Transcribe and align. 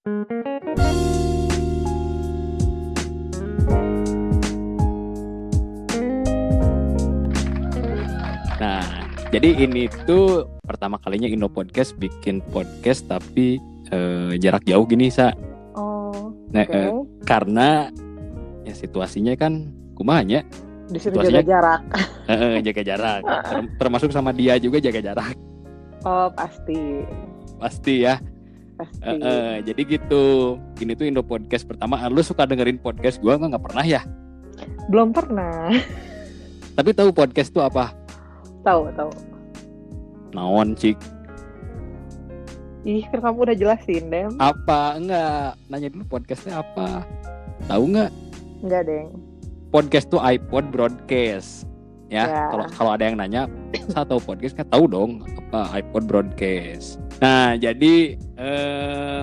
Nah, 0.00 0.16
jadi 9.28 9.60
ini 9.60 9.92
tuh 10.04 10.48
pertama 10.64 10.96
kalinya 11.00 11.28
Indo 11.28 11.48
Podcast 11.48 11.96
bikin 11.96 12.40
podcast 12.48 13.04
tapi 13.04 13.60
eh, 13.90 14.32
jarak 14.36 14.64
jauh 14.64 14.84
gini 14.84 15.12
sa. 15.12 15.36
Oh, 15.76 16.32
Nah, 16.48 16.64
oke. 16.64 16.72
eh, 16.72 16.88
karena 17.24 17.92
ya 18.64 18.72
situasinya 18.72 19.36
kan 19.36 19.68
kumanya 19.92 20.40
Disuruh 20.88 21.20
situasinya- 21.20 21.44
jaga 21.44 21.52
jarak. 21.52 21.82
eh, 22.32 22.56
jaga 22.64 22.82
jarak. 22.82 23.20
Ter- 23.24 23.68
termasuk 23.76 24.10
sama 24.10 24.32
dia 24.32 24.56
juga 24.56 24.80
jaga 24.80 25.00
jarak 25.02 25.36
Oh, 26.00 26.32
pasti. 26.32 27.04
pasti 27.60 28.08
ya. 28.08 28.16
Pasti. 28.80 29.04
Eh, 29.04 29.18
eh, 29.20 29.54
jadi 29.60 29.82
gitu. 29.84 30.56
Ini 30.80 30.96
tuh 30.96 31.04
Indo 31.04 31.20
Podcast 31.20 31.68
pertama. 31.68 32.00
Ah, 32.00 32.08
Lu 32.08 32.24
suka 32.24 32.48
dengerin 32.48 32.80
podcast 32.80 33.20
gua 33.20 33.36
nggak 33.36 33.52
nggak 33.52 33.64
pernah 33.68 33.84
ya? 33.84 34.00
Belum 34.88 35.12
pernah. 35.12 35.68
Tapi 36.80 36.96
tahu 36.96 37.12
podcast 37.12 37.52
tuh 37.52 37.60
apa? 37.60 37.92
tahu, 38.60 38.92
tahu. 38.92 39.12
Naon 40.36 40.76
cik? 40.76 40.96
Ih, 42.84 43.04
kan 43.12 43.20
kamu 43.20 43.52
udah 43.52 43.56
jelasin, 43.56 44.08
Dem. 44.08 44.32
Apa? 44.40 44.96
Enggak. 44.96 45.60
Nanya 45.68 45.88
dulu 45.92 46.04
podcastnya 46.16 46.64
apa? 46.64 47.04
Tahu 47.68 47.84
nggak? 47.92 48.10
Enggak, 48.64 48.82
Deng. 48.88 49.08
Podcast 49.68 50.08
tuh 50.08 50.20
iPod 50.20 50.72
Broadcast. 50.72 51.69
Ya, 52.10 52.26
Ya. 52.26 52.42
kalau 52.50 52.66
kalau 52.68 52.90
ada 52.90 53.06
yang 53.06 53.16
nanya, 53.16 53.46
saya 53.94 54.02
tahu 54.02 54.18
podcast 54.18 54.52
kan 54.52 54.66
tahu 54.66 54.84
dong 54.84 55.10
apa 55.46 55.78
iPod 55.78 56.04
Broadcast. 56.04 56.98
Nah, 57.22 57.54
jadi 57.54 58.18
eh 58.34 59.22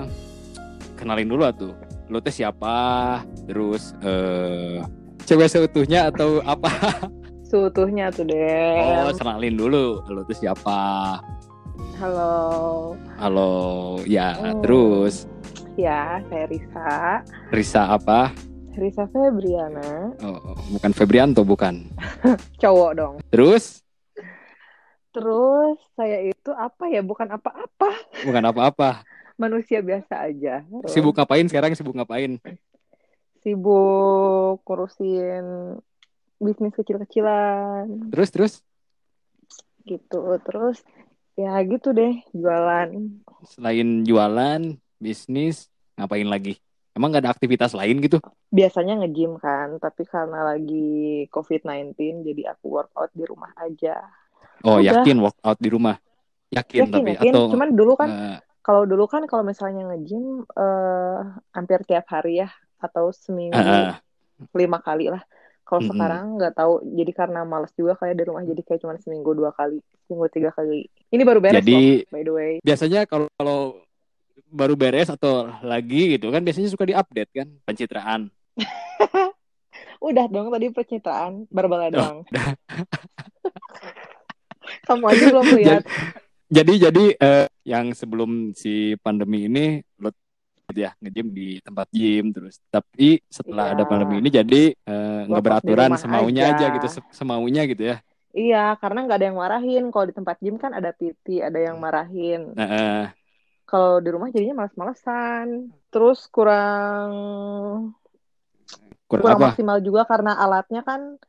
kenalin 0.96 1.28
dulu 1.28 1.44
tuh. 1.52 1.74
Lu 2.08 2.24
teh 2.24 2.32
siapa? 2.32 3.20
Terus 3.44 3.92
eh 4.00 4.80
cewek 5.28 5.52
seutuhnya 5.52 6.08
atau 6.08 6.40
apa? 6.42 6.72
Seutuhnya 7.48 8.12
tuh, 8.12 8.28
Oh, 8.28 9.08
Dem. 9.08 9.16
kenalin 9.16 9.56
dulu. 9.56 10.04
Lu 10.04 10.20
tuh 10.24 10.36
siapa? 10.36 11.16
Halo. 11.96 12.96
Halo, 13.16 13.52
ya. 14.04 14.36
Oh. 14.38 14.60
Terus 14.60 15.28
Ya, 15.78 16.20
saya 16.28 16.44
Risa. 16.50 16.90
Risa 17.54 17.82
apa? 17.88 18.34
Risa 18.78 19.10
Febriana. 19.10 20.14
Oh, 20.22 20.54
bukan 20.78 20.92
Febrianto, 20.94 21.42
bukan. 21.42 21.90
Cowok 22.62 22.92
dong. 22.94 23.16
Terus 23.34 23.82
Terus 25.10 25.82
saya 25.98 26.22
itu 26.30 26.52
apa 26.54 26.86
ya? 26.94 27.02
Bukan 27.02 27.26
apa-apa. 27.26 27.90
bukan 28.22 28.44
apa-apa. 28.54 29.02
Manusia 29.42 29.82
biasa 29.82 30.30
aja. 30.30 30.62
Terus 30.62 30.94
Sibuk 30.94 31.18
ngapain 31.18 31.50
sekarang? 31.50 31.74
Sibuk 31.74 31.98
ngapain? 31.98 32.38
sibuk 33.48 34.60
ngurusin 34.68 35.80
bisnis 36.36 36.76
kecil-kecilan 36.76 38.12
Terus 38.12 38.30
terus 38.36 38.54
gitu. 39.88 40.36
Terus 40.44 40.84
ya 41.40 41.56
gitu 41.64 41.96
deh, 41.96 42.20
jualan. 42.36 42.92
selain 43.48 44.04
jualan, 44.04 44.76
bisnis, 45.00 45.72
ngapain 45.96 46.28
lagi? 46.28 46.60
Emang 46.98 47.14
gak 47.14 47.24
ada 47.24 47.32
aktivitas 47.32 47.78
lain 47.78 48.02
gitu? 48.02 48.18
Biasanya 48.50 49.06
nge-gym 49.06 49.38
kan, 49.38 49.78
tapi 49.78 50.02
karena 50.10 50.42
lagi 50.50 51.30
COVID-19 51.30 51.94
jadi 52.26 52.58
aku 52.58 52.74
workout 52.74 53.14
di 53.14 53.22
rumah 53.22 53.54
aja. 53.54 54.02
Oh, 54.66 54.82
Udah. 54.82 55.06
yakin 55.06 55.22
workout 55.22 55.62
di 55.62 55.70
rumah? 55.70 56.02
Yakin, 56.50 56.90
Yakin, 56.90 56.94
tapi 56.96 57.10
yakin. 57.14 57.32
atau 57.38 57.44
Cuman 57.54 57.70
dulu 57.78 57.94
kan 57.94 58.10
eh, 58.10 58.38
kalau 58.66 58.90
dulu 58.90 59.06
kan 59.06 59.30
kalau 59.30 59.46
misalnya 59.46 59.86
nge-gym 59.94 60.42
eh, 60.44 61.20
hampir 61.54 61.86
tiap 61.86 62.10
hari 62.10 62.42
ya 62.42 62.50
atau 62.82 63.14
seminggu 63.14 63.54
eh, 63.54 63.94
eh, 63.94 63.96
lima 64.58 64.82
kali 64.82 65.14
lah. 65.14 65.22
Kalau 65.62 65.84
Mm-mm. 65.84 66.00
sekarang 66.00 66.24
nggak 66.40 66.54
tahu, 66.56 66.74
jadi 66.96 67.12
karena 67.12 67.44
males 67.44 67.76
juga 67.76 68.00
kayak 68.00 68.16
di 68.16 68.24
rumah, 68.24 68.40
jadi 68.42 68.62
kayak 68.64 68.80
cuma 68.88 68.96
seminggu 69.04 69.36
dua 69.36 69.52
kali, 69.52 69.84
seminggu 70.08 70.32
tiga 70.32 70.50
kali. 70.56 70.88
Ini 71.12 71.22
baru 71.28 71.44
beres 71.44 71.60
Jadi- 71.60 72.08
loh, 72.08 72.16
by 72.16 72.22
the 72.24 72.32
way. 72.34 72.52
biasanya 72.64 73.04
kalau 73.04 73.28
kalau 73.36 73.76
baru 74.48 74.74
beres 74.74 75.10
atau 75.10 75.50
lagi 75.62 76.16
gitu 76.16 76.30
kan 76.30 76.42
biasanya 76.42 76.70
suka 76.70 76.86
diupdate 76.86 77.32
kan 77.34 77.48
pencitraan. 77.64 78.22
Udah 79.98 80.30
dong 80.30 80.54
tadi 80.54 80.70
percintaan, 80.70 81.50
barbala 81.50 81.90
Oh, 81.90 81.94
doang. 81.94 82.18
Kamu 84.88 85.04
aja 85.08 85.24
belum 85.32 85.48
lihat. 85.60 85.84
Jadi 86.48 86.74
jadi 86.80 87.06
eh, 87.18 87.48
yang 87.68 87.92
sebelum 87.92 88.56
si 88.56 88.96
pandemi 89.04 89.52
ini 89.52 89.84
lo 90.00 90.12
ya 90.72 90.92
nge-gym 91.00 91.32
di 91.32 91.60
tempat 91.64 91.88
gym 91.92 92.36
terus 92.36 92.60
tapi 92.68 93.24
setelah 93.32 93.72
Iya. 93.72 93.74
ada 93.80 93.84
pandemi 93.88 94.20
ini 94.20 94.30
jadi 94.32 94.62
eh, 94.76 95.20
nggak 95.28 95.40
di 95.40 95.46
beraturan 95.48 95.92
semaunya 95.96 96.44
aja. 96.52 96.68
aja 96.68 96.76
gitu 96.76 96.88
se- 96.88 97.12
semaunya 97.12 97.64
gitu 97.68 97.84
ya. 97.84 97.98
Iya, 98.32 98.78
karena 98.78 99.08
nggak 99.08 99.18
ada 99.18 99.28
yang 99.34 99.40
marahin. 99.40 99.84
Kalau 99.90 100.06
di 100.06 100.14
tempat 100.14 100.38
gym 100.38 100.56
kan 100.56 100.72
ada 100.72 100.94
PT, 100.94 101.42
ada 101.42 101.58
yang 101.58 101.82
marahin. 101.82 102.54
Nah, 102.54 102.68
eh, 102.70 103.04
Kalau 103.68 104.00
di 104.00 104.10
rumah 104.10 104.32
jadinya 104.32 104.64
males-malesan. 104.64 105.70
Terus 105.92 106.24
kurang 106.32 107.12
kurang 109.08 109.24
kurang 109.24 109.40
apa? 109.40 109.48
maksimal 109.52 109.78
juga 109.80 110.04
karena 110.04 110.36
alatnya 110.36 110.82
kan 110.84 111.20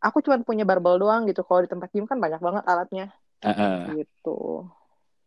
aku 0.00 0.20
cuma 0.20 0.36
punya 0.40 0.68
barbel 0.68 1.00
doang 1.00 1.24
gitu. 1.24 1.40
Kalau 1.40 1.64
di 1.64 1.70
tempat 1.70 1.88
gym 1.90 2.04
kan 2.04 2.20
banyak 2.20 2.40
banget 2.40 2.64
alatnya 2.68 3.06
Eh, 3.40 3.48
eh. 3.48 3.80
gitu. 3.96 4.68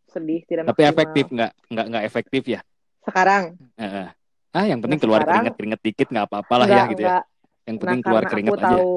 Sedih 0.06 0.42
tidak 0.46 0.70
Tapi 0.70 0.82
maksimal. 0.82 0.94
efektif 0.94 1.24
nggak 1.26 1.52
nggak 1.70 1.86
nggak 1.90 2.04
efektif 2.06 2.42
ya? 2.46 2.60
Sekarang 3.02 3.58
Eh, 3.74 3.84
eh. 3.84 4.08
Ah 4.50 4.66
yang 4.66 4.82
penting 4.82 4.98
Nah, 4.98 5.04
keluar 5.06 5.20
sekarang- 5.22 5.34
keringet 5.46 5.54
keringet 5.54 5.80
dikit 5.82 6.06
nggak 6.10 6.26
apa-apa 6.26 6.54
lah 6.54 6.66
ya 6.66 6.70
enggak, 6.70 6.86
gitu 6.90 7.02
ya. 7.02 7.08
enggak. 7.10 7.24
Yang 7.60 7.74
Nah, 7.74 7.82
penting 7.82 8.00
keluar 8.02 8.22
karena 8.22 8.30
keringet 8.30 8.50
aku 8.50 8.58
aja. 8.58 8.66
tahu 8.66 8.90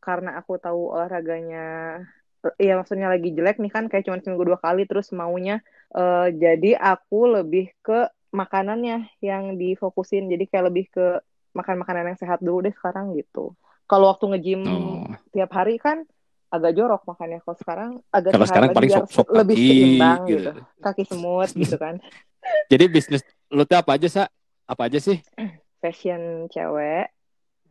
karena 0.00 0.30
aku 0.36 0.52
tahu 0.60 0.80
olahraganya 0.92 1.66
Iya 2.60 2.76
maksudnya 2.76 3.08
lagi 3.08 3.32
jelek 3.32 3.56
nih 3.56 3.72
kan 3.72 3.88
kayak 3.88 4.04
cuma 4.04 4.20
seminggu 4.20 4.44
dua 4.44 4.60
kali 4.60 4.84
terus 4.84 5.08
maunya 5.16 5.64
eh, 5.94 6.28
jadi 6.34 6.70
aku 6.76 7.40
lebih 7.40 7.70
ke 7.80 8.10
makanannya 8.34 9.06
yang 9.22 9.54
difokusin 9.54 10.26
jadi 10.26 10.44
kayak 10.50 10.66
lebih 10.74 10.84
ke 10.90 11.06
makan 11.54 11.86
makanan 11.86 12.10
yang 12.12 12.18
sehat 12.18 12.42
dulu 12.42 12.66
deh 12.66 12.74
sekarang 12.74 13.14
gitu. 13.14 13.54
Kalau 13.86 14.10
waktu 14.10 14.26
nge-gym 14.34 14.62
Oh. 14.66 15.06
tiap 15.30 15.54
hari 15.54 15.78
kan 15.78 16.02
agak 16.50 16.74
jorok 16.74 17.02
makannya 17.06 17.42
kalau 17.42 17.56
sekarang 17.58 17.90
agak 18.10 18.30
Kalau 18.34 18.46
sekarang 18.46 18.70
paling 18.74 18.90
sok 18.90 19.06
sok 19.10 19.26
lebih 19.30 19.56
kaki 19.58 19.66
seimbang 19.70 20.20
gitu. 20.26 20.38
gitu. 20.50 20.50
Kaki 20.82 21.02
semut 21.06 21.50
gitu 21.62 21.76
kan. 21.78 21.94
Jadi 22.70 22.84
bisnis 22.90 23.22
lu 23.50 23.62
tuh 23.62 23.78
apa 23.78 23.94
aja 23.94 24.08
sa? 24.10 24.24
Apa 24.66 24.86
aja 24.90 24.98
sih? 24.98 25.18
Fashion 25.82 26.50
cewek 26.50 27.10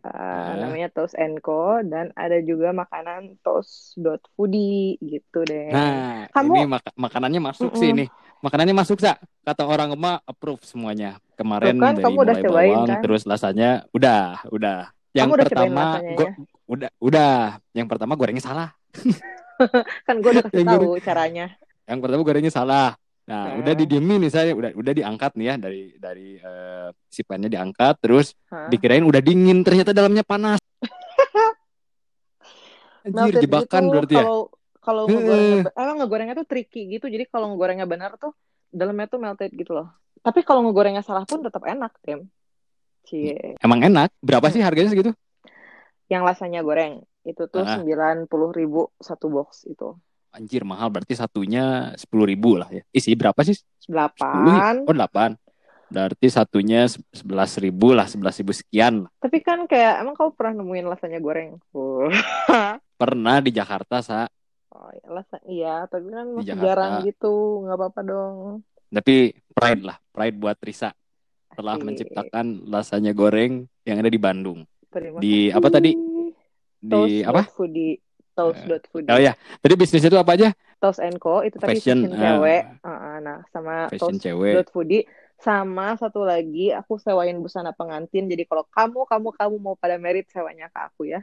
Ah. 0.03 0.53
Namanya 0.84 0.92
Toast 0.92 1.16
Co 1.40 1.80
dan 1.82 2.12
ada 2.14 2.38
juga 2.44 2.76
makanan 2.76 3.40
toast.foodie 3.40 5.00
gitu 5.00 5.40
deh. 5.44 5.72
Nah, 5.72 6.28
Kamu- 6.30 6.56
ini 6.60 6.68
maka- 6.68 6.96
makanannya 6.96 7.40
masuk 7.42 7.72
sih 7.74 7.90
Mm-mm. 7.90 8.04
ini. 8.04 8.06
Makanannya 8.44 8.76
masuk 8.76 9.00
sa. 9.00 9.16
Kata 9.42 9.64
orang 9.64 9.96
emak 9.96 10.20
approve 10.28 10.60
semuanya. 10.68 11.16
Kemarin 11.40 11.80
Tuh 11.80 11.82
kan, 11.82 11.94
dari 11.96 12.04
kamu 12.04 12.18
udah 12.20 12.36
mulai 12.36 12.44
cobain, 12.44 12.72
bawang 12.76 12.86
kan? 12.86 13.00
terus 13.02 13.22
rasanya 13.24 13.70
udah, 13.90 14.24
udah. 14.52 14.80
Yang 15.14 15.24
Kamu 15.24 15.34
udah 15.34 15.46
pertama 15.48 15.84
go- 16.14 16.28
ya? 16.28 16.34
udah, 16.68 16.90
udah. 17.00 17.34
Yang 17.72 17.88
pertama 17.88 18.14
gorengnya 18.14 18.44
salah. 18.44 18.70
Kan 20.04 20.16
gue 20.20 20.32
udah 20.34 20.44
kasih 20.44 20.66
tahu 20.66 20.98
caranya. 21.00 21.46
Yang 21.86 22.00
pertama 22.02 22.22
gorengnya 22.22 22.52
salah. 22.52 22.90
Nah, 23.24 23.56
Hmm. 23.56 23.64
udah 23.64 23.74
didiemin 23.74 24.20
nih 24.20 24.34
saya, 24.34 24.52
udah 24.52 24.76
udah 24.76 24.92
diangkat 24.92 25.32
nih 25.40 25.48
ya 25.48 25.56
dari 25.56 25.84
dari 25.96 26.30
eh, 26.36 26.90
si 27.08 27.24
pannya 27.24 27.48
diangkat, 27.48 27.96
terus 28.04 28.36
Hah? 28.52 28.68
dikirain 28.68 29.00
udah 29.00 29.24
dingin, 29.24 29.64
ternyata 29.64 29.96
dalamnya 29.96 30.28
panas. 30.28 30.60
Anjir, 33.03 33.36
Melted 33.36 33.44
jebakan 33.44 33.81
gitu, 33.84 33.91
berarti 33.91 34.14
ya. 34.16 34.24
Kalau 34.24 34.38
kalau 34.84 35.02
Heeh. 35.08 35.16
ngegorengnya, 35.19 35.58
be- 35.64 35.75
emang 35.80 35.97
ngegorengnya 36.03 36.36
tuh 36.40 36.47
tricky 36.47 36.81
gitu. 36.91 37.06
Jadi 37.08 37.24
kalau 37.28 37.52
ngegorengnya 37.52 37.88
benar 37.88 38.16
tuh 38.19 38.31
dalamnya 38.72 39.08
tuh 39.08 39.19
melted 39.19 39.52
gitu 39.56 39.75
loh. 39.75 39.91
Tapi 40.24 40.44
kalau 40.44 40.64
ngegorengnya 40.68 41.03
salah 41.03 41.28
pun 41.28 41.44
tetap 41.44 41.64
enak, 41.68 41.91
Tim. 42.03 42.28
Cie. 43.03 43.59
Emang 43.59 43.84
enak. 43.84 44.11
Berapa 44.23 44.47
sih 44.52 44.64
harganya 44.64 44.91
segitu? 44.91 45.11
Yang 46.08 46.23
rasanya 46.35 46.64
goreng 46.64 47.03
itu 47.23 47.47
tuh 47.47 47.64
sembilan 47.64 48.28
puluh 48.28 48.52
ribu 48.52 48.91
satu 49.00 49.32
box 49.32 49.67
itu. 49.67 49.96
Anjir 50.34 50.67
mahal 50.67 50.91
berarti 50.91 51.16
satunya 51.16 51.96
sepuluh 51.96 52.28
ribu 52.28 52.59
lah 52.59 52.67
ya. 52.72 52.84
Isi 52.91 53.16
berapa 53.16 53.38
sih? 53.44 53.55
Delapan. 53.88 54.84
Oh 54.84 54.96
delapan. 54.96 55.35
Berarti 55.94 56.26
satunya 56.26 56.90
sebelas 56.90 57.53
ribu 57.61 57.94
lah, 57.94 58.09
sebelas 58.09 58.34
ribu 58.41 58.50
sekian. 58.50 59.05
Tapi 59.22 59.46
kan 59.46 59.70
kayak 59.70 60.02
emang 60.02 60.17
kamu 60.17 60.34
pernah 60.34 60.53
nemuin 60.64 60.88
lasanya 60.90 61.20
goreng? 61.22 61.59
Oh, 61.78 62.09
Pernah 62.93 63.41
di 63.41 63.51
Jakarta 63.51 63.99
sa, 63.99 64.29
oh 64.69 64.90
ya, 64.93 65.05
lasa, 65.09 65.37
iya, 65.43 65.75
tapi 65.85 66.07
kan 66.09 66.25
Di 66.25 66.34
masih 66.35 66.47
Jakarta. 66.53 66.66
jarang 66.66 66.93
gitu, 67.03 67.34
nggak 67.66 67.78
apa-apa 67.78 68.01
dong. 68.01 68.35
tapi 68.87 69.16
pride 69.51 69.81
lah, 69.84 69.97
pride 70.09 70.37
buat 70.37 70.57
Risa 70.61 70.93
telah 71.51 71.78
Asik. 71.78 71.85
menciptakan 71.85 72.45
lasanya 72.66 73.11
goreng 73.11 73.66
yang 73.84 73.97
ada 73.97 74.09
di 74.09 74.17
Bandung. 74.17 74.66
Terima 74.90 75.17
Di 75.17 75.49
kasih. 75.49 75.57
apa 75.57 75.67
tadi? 75.69 75.91
Di 76.78 76.90
Toast 76.90 77.25
apa? 77.25 77.41
Foodie. 77.49 77.93
Toast.foodie. 78.34 79.09
Oh 79.09 79.22
ya, 79.22 79.34
tadi 79.61 79.73
bisnis 79.73 80.01
itu 80.01 80.17
apa 80.17 80.34
aja? 80.34 80.49
Toast 80.78 80.97
and 80.99 81.17
Co 81.17 81.41
itu 81.41 81.57
tadi 81.57 81.78
Fashion, 81.78 82.01
fashion, 82.01 82.17
ah. 82.17 82.22
cewek. 82.41 82.63
Ah, 82.81 83.17
nah, 83.17 83.40
sama 83.49 83.90
Fashion 83.90 84.17
cewek. 84.17 84.53
Toast.foodie 84.57 85.05
Sama 85.37 85.93
satu 85.99 86.23
lagi, 86.23 86.72
aku 86.72 86.95
sewain 86.97 87.35
busana 87.37 87.75
pengantin. 87.75 88.25
Jadi 88.25 88.47
kalau 88.47 88.63
kamu, 88.69 89.03
kamu, 89.03 89.28
kamu 89.35 89.55
mau 89.59 89.75
pada 89.75 89.99
merit, 89.99 90.29
sewanya 90.31 90.72
ke 90.72 90.79
aku 90.79 91.03
ya. 91.05 91.19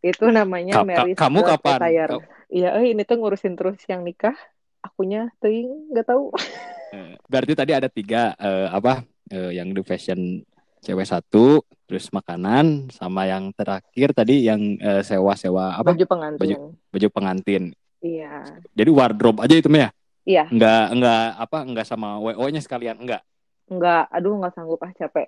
Itu 0.00 0.30
namanya 0.30 0.80
Ka- 0.80 0.82
ka- 0.82 0.88
merit 0.88 1.16
kamu 1.18 1.40
kapan? 1.42 1.80
Ka- 1.82 2.24
Iya, 2.46 2.78
eh 2.78 2.94
ini 2.94 3.02
tuh 3.02 3.18
ngurusin 3.18 3.58
terus 3.58 3.82
yang 3.90 4.06
nikah. 4.06 4.34
Akunya 4.78 5.34
ting 5.42 5.90
nggak 5.90 6.06
tahu. 6.06 6.30
eh, 6.94 7.18
Berarti 7.26 7.52
tadi 7.58 7.72
ada 7.74 7.90
tiga 7.90 8.38
eh, 8.38 8.68
apa 8.70 9.02
eh, 9.28 9.58
yang 9.58 9.74
di 9.74 9.82
fashion 9.82 10.46
cewek 10.78 11.02
satu, 11.10 11.66
terus 11.90 12.06
makanan, 12.14 12.86
sama 12.94 13.26
yang 13.26 13.50
terakhir 13.50 14.14
tadi 14.14 14.46
yang 14.46 14.78
eh, 14.78 15.02
sewa-sewa 15.02 15.74
apa 15.74 15.90
Baju 15.90 16.06
pengantin. 16.06 16.70
baju 16.94 17.08
pengantin. 17.10 17.62
Iya. 17.98 18.62
Jadi 18.78 18.90
wardrobe 18.94 19.42
aja 19.42 19.58
itu 19.58 19.66
ya? 19.74 19.90
Iya, 20.26 20.44
Enggak 20.50 20.84
enggak 20.94 21.22
apa 21.38 21.58
enggak 21.66 21.86
sama 21.86 22.18
WO-nya 22.22 22.62
sekalian 22.62 22.98
enggak. 22.98 23.22
nggak, 23.66 24.06
aduh 24.14 24.38
nggak 24.38 24.54
sanggup 24.54 24.78
ah 24.86 24.94
capek. 24.94 25.26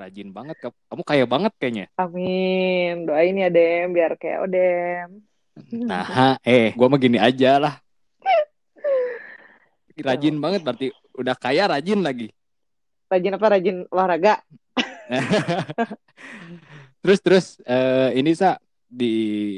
Rajin 0.00 0.32
banget 0.32 0.56
kamu 0.64 1.02
kaya 1.04 1.24
banget 1.28 1.52
kayaknya. 1.60 1.86
Amin, 2.00 3.04
doain 3.04 3.36
ya 3.36 3.52
Dem, 3.52 3.92
biar 3.92 4.16
kayak 4.16 4.48
Odem. 4.48 5.20
Nah, 5.76 6.40
eh 6.40 6.72
gua 6.72 6.88
mah 6.88 6.96
gini 6.96 7.20
aja 7.20 7.60
lah. 7.60 7.74
Rajin 10.00 10.40
banget 10.40 10.64
berarti 10.64 10.88
udah 11.20 11.36
kaya 11.36 11.68
rajin 11.68 12.00
lagi. 12.00 12.32
Rajin 13.12 13.36
apa? 13.36 13.46
Rajin 13.52 13.76
olahraga. 13.92 14.40
Terus 17.00 17.18
terus 17.24 17.46
eh, 17.64 18.12
ini 18.20 18.36
sa 18.36 18.60
di 18.84 19.56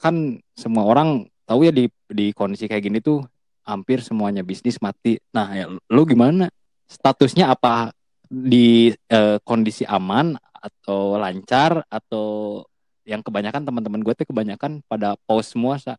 kan 0.00 0.40
semua 0.56 0.88
orang 0.88 1.28
tahu 1.44 1.68
ya 1.68 1.72
di 1.76 1.92
di 2.08 2.32
kondisi 2.32 2.64
kayak 2.64 2.88
gini 2.88 2.98
tuh 3.04 3.20
hampir 3.68 4.00
semuanya 4.00 4.40
bisnis 4.40 4.80
mati. 4.80 5.20
Nah, 5.28 5.52
ya 5.52 5.68
lu 5.68 6.02
gimana? 6.08 6.48
Statusnya 6.88 7.52
apa 7.52 7.92
di 8.30 8.94
eh, 9.10 9.36
kondisi 9.42 9.82
aman 9.82 10.38
atau 10.54 11.18
lancar 11.18 11.82
atau 11.90 12.62
yang 13.02 13.26
kebanyakan 13.26 13.66
teman-teman 13.66 14.00
gue 14.06 14.14
tuh 14.14 14.28
kebanyakan 14.30 14.86
pada 14.86 15.18
pause 15.26 15.50
semua 15.50 15.82
sa 15.82 15.98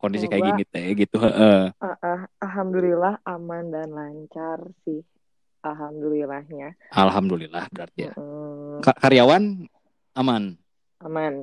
kondisi 0.00 0.24
kayak 0.24 0.44
gini 0.48 0.62
teh 0.64 0.86
gitu. 0.96 1.20
heeh. 1.20 1.68
Ah, 1.84 1.96
ah, 2.00 2.20
Alhamdulillah 2.40 3.20
aman 3.28 3.68
dan 3.68 3.92
lancar 3.92 4.64
sih. 4.88 5.04
Alhamdulillahnya. 5.60 6.72
Alhamdulillah 6.96 7.68
berarti 7.68 8.08
ya. 8.08 8.12
Mm, 8.16 8.80
Ka- 8.80 8.96
karyawan 8.96 9.68
aman. 10.16 10.56
aman. 11.04 11.34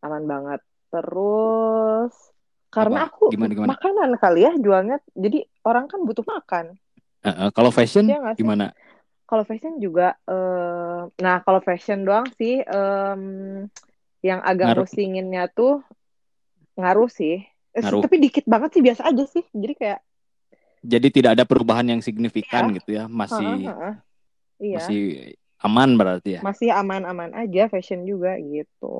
Aman 0.00 0.24
banget. 0.30 0.60
Terus 0.94 2.14
karena 2.70 3.06
Apa? 3.06 3.10
aku 3.10 3.24
Gimana, 3.34 3.52
gimana? 3.52 3.70
makanan 3.74 4.10
kali 4.22 4.40
ya 4.46 4.52
jualnya. 4.54 4.96
Jadi 5.18 5.42
orang 5.66 5.90
kan 5.90 6.06
butuh 6.06 6.22
makan. 6.22 6.78
Heeh, 7.26 7.48
kalau 7.52 7.74
fashion 7.74 8.06
nggak 8.06 8.38
sih? 8.38 8.46
Kalau 9.30 9.46
fashion 9.46 9.78
juga 9.78 10.18
eh 10.26 11.00
nah 11.22 11.38
kalau 11.46 11.62
fashion 11.62 12.02
doang 12.02 12.26
sih 12.34 12.58
em, 12.58 13.22
yang 14.20 14.42
agak 14.42 14.74
Ngaruh. 14.74 14.84
musinginnya 14.84 15.46
tuh 15.46 15.86
ngaruh 16.74 17.06
sih. 17.06 17.46
Eh, 17.70 17.78
Ngaruh. 17.78 18.02
Tapi 18.02 18.16
dikit 18.18 18.44
banget 18.44 18.74
sih 18.74 18.82
biasa 18.82 19.06
aja 19.06 19.24
sih. 19.24 19.46
Jadi 19.54 19.74
kayak 19.78 20.00
Jadi 20.80 21.08
tidak 21.12 21.36
ada 21.38 21.44
perubahan 21.44 21.86
yang 21.86 22.00
signifikan 22.00 22.72
gitu 22.72 22.96
ya, 22.96 23.04
masih 23.04 23.68
ah, 23.68 23.92
ah. 23.92 23.94
Iya. 24.58 24.76
masih 24.80 25.02
aman 25.60 25.90
berarti 25.94 26.30
ya. 26.36 26.40
masih 26.40 26.72
aman-aman 26.72 27.36
aja 27.36 27.68
fashion 27.68 28.02
juga 28.02 28.34
gitu. 28.40 28.96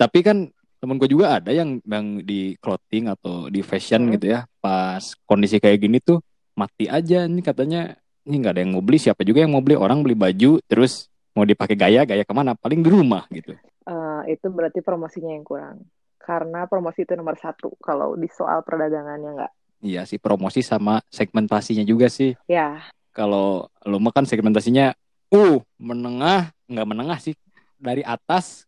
Tapi 0.00 0.18
kan 0.24 0.48
temen 0.80 0.96
gue 0.96 1.08
juga 1.08 1.38
ada 1.40 1.52
yang 1.52 1.76
yang 1.84 2.24
di 2.24 2.56
clothing 2.56 3.12
atau 3.12 3.46
di 3.48 3.60
fashion 3.60 4.08
Hmm. 4.08 4.12
gitu 4.16 4.32
ya, 4.32 4.48
pas 4.58 5.00
kondisi 5.24 5.60
kayak 5.60 5.78
gini 5.78 6.00
tuh 6.00 6.24
mati 6.56 6.88
aja 6.88 7.24
ini 7.24 7.40
katanya 7.40 7.96
ini 8.24 8.40
nggak 8.40 8.52
ada 8.56 8.60
yang 8.64 8.72
mau 8.72 8.84
beli 8.84 8.98
siapa 9.00 9.20
juga 9.22 9.44
yang 9.44 9.52
mau 9.52 9.60
beli 9.60 9.76
orang 9.76 10.00
beli 10.00 10.16
baju 10.16 10.60
terus 10.64 11.12
mau 11.36 11.44
dipakai 11.44 11.76
gaya 11.76 12.06
gaya 12.08 12.24
ke 12.24 12.34
mana 12.34 12.56
paling 12.56 12.80
di 12.80 12.88
rumah 12.88 13.28
gitu. 13.28 13.52
Eh, 13.84 14.22
itu 14.32 14.46
berarti 14.48 14.80
promosinya 14.80 15.36
yang 15.36 15.44
kurang. 15.44 15.84
Karena 16.16 16.64
promosi 16.64 17.04
itu 17.04 17.12
nomor 17.12 17.36
satu 17.36 17.76
kalau 17.84 18.16
di 18.16 18.32
soal 18.32 18.64
perdagangannya 18.64 19.30
nggak. 19.36 19.52
Iya 19.84 20.08
sih 20.08 20.16
promosi 20.16 20.64
sama 20.64 21.04
segmentasinya 21.12 21.84
juga 21.84 22.08
sih. 22.08 22.32
Ya, 22.48 22.80
Kalau 23.12 23.68
lu 23.84 24.00
mah 24.00 24.10
kan 24.10 24.24
segmentasinya 24.24 24.96
uh 25.30 25.60
menengah 25.76 26.50
nggak 26.66 26.88
menengah 26.88 27.18
sih 27.20 27.36
dari 27.76 28.00
atas 28.00 28.64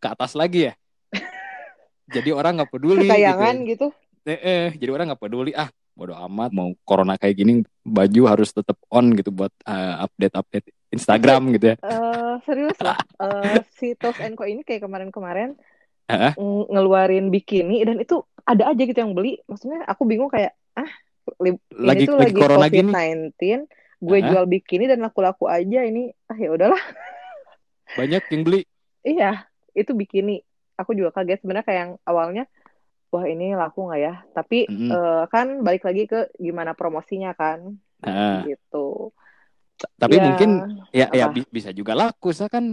ke 0.00 0.08
atas 0.08 0.32
lagi 0.32 0.72
ya. 0.72 0.74
Jadi 2.16 2.32
orang 2.32 2.56
nggak 2.56 2.72
peduli 2.72 3.12
kekayangan 3.12 3.56
gitu. 3.68 3.92
gitu. 3.92 4.28
Eh, 4.28 4.40
eh, 4.40 4.66
jadi 4.76 4.92
orang 4.92 5.08
nggak 5.12 5.22
peduli 5.24 5.56
ah 5.56 5.72
bodo 5.92 6.14
amat 6.16 6.50
mau 6.54 6.72
corona 6.82 7.18
kayak 7.20 7.36
gini 7.36 7.52
baju 7.84 8.22
harus 8.30 8.54
tetap 8.54 8.78
on 8.88 9.12
gitu 9.14 9.30
buat 9.30 9.52
update 10.00 10.34
update 10.34 10.66
Instagram 10.90 11.54
gitu 11.54 11.74
ya. 11.74 11.76
Eh, 11.78 12.34
serius 12.44 12.78
lah. 12.82 12.98
Eh, 13.20 13.62
si 13.78 13.94
Tos 13.94 14.18
Co 14.18 14.44
ini 14.48 14.66
kayak 14.66 14.82
kemarin-kemarin 14.88 15.54
Heeh. 16.10 16.32
ng- 16.34 16.66
ngeluarin 16.72 17.30
bikini 17.30 17.84
dan 17.86 18.02
itu 18.02 18.26
ada 18.42 18.74
aja 18.74 18.82
gitu 18.82 18.98
yang 18.98 19.14
beli. 19.14 19.38
Maksudnya 19.46 19.86
aku 19.86 20.02
bingung 20.08 20.26
kayak 20.26 20.56
ah 20.74 20.90
li- 21.38 21.60
Lagi 21.70 22.04
ini 22.04 22.10
tuh 22.10 22.16
lagi 22.18 22.32
lagi 22.34 22.40
corona 22.42 22.66
gini. 22.66 22.90
COVID-19, 22.90 23.38
gue 24.02 24.18
Heeh. 24.18 24.28
jual 24.34 24.44
bikini 24.50 24.84
dan 24.90 24.98
laku-laku 25.04 25.46
aja 25.46 25.80
ini. 25.86 26.10
Ah 26.26 26.34
ya 26.34 26.50
udahlah. 26.50 26.82
Banyak 27.94 28.22
yang 28.34 28.42
beli. 28.42 28.60
Iya, 29.06 29.46
itu 29.76 29.94
bikini. 29.94 30.42
Aku 30.74 30.96
juga 30.96 31.12
kaget 31.12 31.44
sebenarnya 31.44 31.66
kayak 31.66 31.80
yang 31.80 31.92
awalnya 32.02 32.44
wah 33.12 33.24
ini 33.32 33.44
laku 33.60 33.78
nggak 33.86 34.00
ya? 34.06 34.12
Tapi 34.36 34.56
Mm-mm. 34.68 34.90
eh, 34.92 35.22
kan 35.32 35.46
balik 35.66 35.82
lagi 35.88 36.02
ke 36.12 36.18
gimana 36.46 36.72
promosinya 36.78 37.30
kan. 37.40 37.60
Heeh. 38.04 38.44
Gitu. 38.46 38.76
Tapi 40.00 40.16
Ya, 40.16 40.24
mungkin 40.26 40.50
ya 40.92 41.06
ya 41.12 41.24
apa? 41.26 41.30
bi- 41.30 41.48
bisa 41.48 41.70
juga 41.72 41.92
laku. 41.96 42.32
Saya 42.36 42.52
kan 42.52 42.64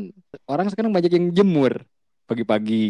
orang 0.48 0.68
sekarang 0.72 0.92
banyak 0.96 1.12
yang 1.16 1.28
jemur 1.32 1.74
pagi-pagi. 2.28 2.84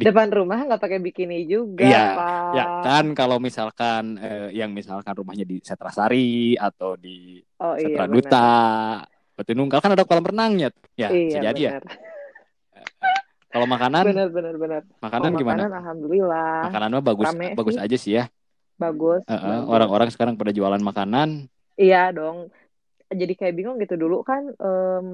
Di- 0.00 0.08
depan 0.08 0.28
rumah 0.32 0.58
nggak 0.66 0.82
pakai 0.82 0.98
bikini 1.06 1.46
juga, 1.52 1.84
Iya, 1.84 1.98
Pak. 2.16 2.56
Ya 2.56 2.64
kan 2.84 3.04
kalau 3.18 3.36
misalkan 3.40 4.02
eh, 4.20 4.48
yang 4.58 4.70
misalkan 4.76 5.14
rumahnya 5.16 5.44
di 5.48 5.56
Setrasari 5.64 6.54
atau 6.60 6.96
di 7.00 7.40
Oh 7.64 7.74
iya 7.86 8.00
Setra 8.00 8.04
benar. 8.12 8.12
Duta, 8.12 8.36
Petununggal 9.36 9.80
kan 9.82 9.92
ada 9.96 10.04
kolam 10.08 10.24
renangnya. 10.28 10.68
Ya, 10.96 11.16
bisa 11.24 11.38
Iya 11.38 11.40
jadi 11.40 11.60
ya. 11.68 11.72
Kalau 13.52 13.66
makanan, 13.68 14.04
Benar 14.08 14.28
benar 14.32 14.54
benar. 14.56 14.82
makanan 15.04 15.28
Kalau 15.28 15.38
gimana? 15.38 15.62
makanan 15.62 15.78
alhamdulillah 15.84 16.56
Makanan 16.72 16.88
mah 16.96 17.04
bagus 17.04 17.28
Rame 17.28 17.46
bagus 17.52 17.74
sih. 17.76 17.84
aja 17.84 17.96
sih 18.00 18.12
ya. 18.16 18.24
bagus. 18.80 19.22
Heeh, 19.28 19.40
bagus. 19.44 19.68
orang-orang 19.68 20.08
sekarang 20.08 20.34
pada 20.40 20.50
jualan 20.56 20.80
makanan. 20.80 21.28
Iya 21.76 22.12
dong. 22.16 22.48
Jadi 23.12 23.32
kayak 23.36 23.54
bingung 23.56 23.76
gitu 23.76 23.94
dulu 24.00 24.24
kan 24.24 24.42
em, 24.56 25.08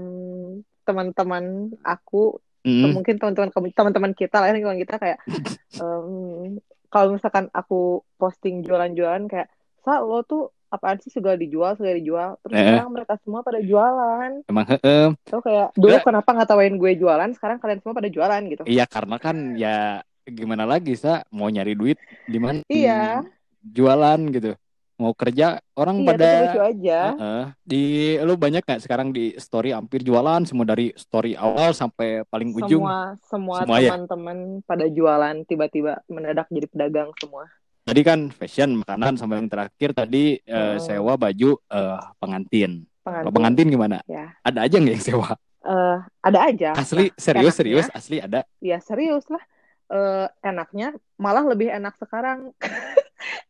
teman-teman 0.86 1.74
aku 1.82 2.38
Mm, 2.66 3.00
mungkin 3.00 3.16
teman-teman 3.16 3.48
teman-teman 3.72 4.12
kita 4.12 4.42
lah 4.44 4.52
lingkungan 4.52 4.76
kita 4.82 5.00
kayak 5.00 5.18
em, 5.82 6.58
kalau 6.92 7.14
misalkan 7.16 7.46
aku 7.54 8.02
posting 8.20 8.60
jualan-jualan 8.66 9.24
kayak 9.30 9.48
sa 9.82 10.02
lo 10.04 10.20
tuh 10.26 10.52
apaan 10.68 10.98
sih 10.98 11.08
segala 11.08 11.34
dijual 11.34 11.74
segala 11.74 11.94
dijual 11.94 12.30
terus 12.38 12.54
Eh. 12.54 12.62
sekarang 12.62 12.92
mereka 12.92 13.14
semua 13.18 13.40
pada 13.40 13.58
jualan 13.58 14.30
emang 14.44 14.66
heeh. 14.68 15.06
so 15.24 15.38
kayak 15.38 15.72
dulu 15.74 15.92
Eh. 15.92 16.02
kenapa 16.02 16.28
nggak 16.30 16.48
tawain 16.48 16.74
gue 16.74 16.92
jualan 16.94 17.30
sekarang 17.32 17.56
kalian 17.56 17.78
semua 17.78 17.94
pada 17.94 18.08
jualan 18.08 18.42
gitu 18.46 18.62
Iya 18.64 18.84
karena 18.84 19.16
kan 19.16 19.36
ya 19.54 20.00
gimana 20.24 20.62
lagi 20.62 20.92
sa 20.92 21.24
mau 21.30 21.48
nyari 21.48 21.72
duit 21.72 21.96
di 22.22 22.36
mana? 22.36 22.60
Iya. 22.66 23.24
Jualan 23.64 24.20
gitu. 24.30 24.52
Mau 24.96 25.14
kerja 25.14 25.62
orang 25.72 25.96
iya 25.96 26.08
pada 26.10 26.28
lucu 26.42 26.60
aja 26.60 27.00
Heeh. 27.14 27.44
di 27.62 27.82
lu 28.18 28.34
banyak 28.34 28.60
nggak 28.60 28.82
sekarang 28.82 29.08
di 29.08 29.30
story 29.36 29.70
hampir 29.70 30.02
jualan 30.02 30.42
semua 30.42 30.66
dari 30.66 30.90
story 30.92 31.32
awal 31.32 31.70
sampai 31.70 32.26
paling 32.26 32.50
ujung. 32.52 32.82
semua 32.82 33.62
semua 33.62 33.78
ya? 33.78 33.94
teman-teman 33.94 34.38
pada 34.62 34.84
jualan 34.84 35.46
tiba-tiba 35.46 36.02
mendadak 36.04 36.50
jadi 36.50 36.66
pedagang 36.66 37.14
semua 37.14 37.46
Tadi 37.88 38.04
kan 38.04 38.28
fashion, 38.28 38.76
makanan 38.78 39.16
sama 39.16 39.40
yang 39.40 39.48
terakhir 39.48 39.96
tadi 39.96 40.36
Hmm. 40.44 40.76
sewa 40.76 41.16
baju 41.16 41.56
eh, 41.66 41.98
pengantin. 42.20 42.84
Kalau 43.00 43.32
pengantin, 43.32 43.32
pengantin 43.32 43.66
gimana? 43.72 43.96
ya 44.04 44.36
Ada 44.44 44.68
aja 44.68 44.76
nggak 44.76 44.92
yang 44.92 45.06
sewa? 45.06 45.30
Eh, 45.58 45.98
ada 46.22 46.38
aja 46.44 46.70
Asli 46.76 47.08
Nah, 47.08 47.16
serius 47.16 47.24
enaknya- 47.48 47.56
serius 47.56 47.86
asli 47.90 48.16
ada. 48.20 48.40
ya 48.60 48.78
serius 48.78 49.24
lah 49.26 49.40
Eh, 49.88 50.28
enaknya 50.44 50.92
malah 51.16 51.40
lebih 51.42 51.72
enak 51.72 51.96
sekarang 51.96 52.52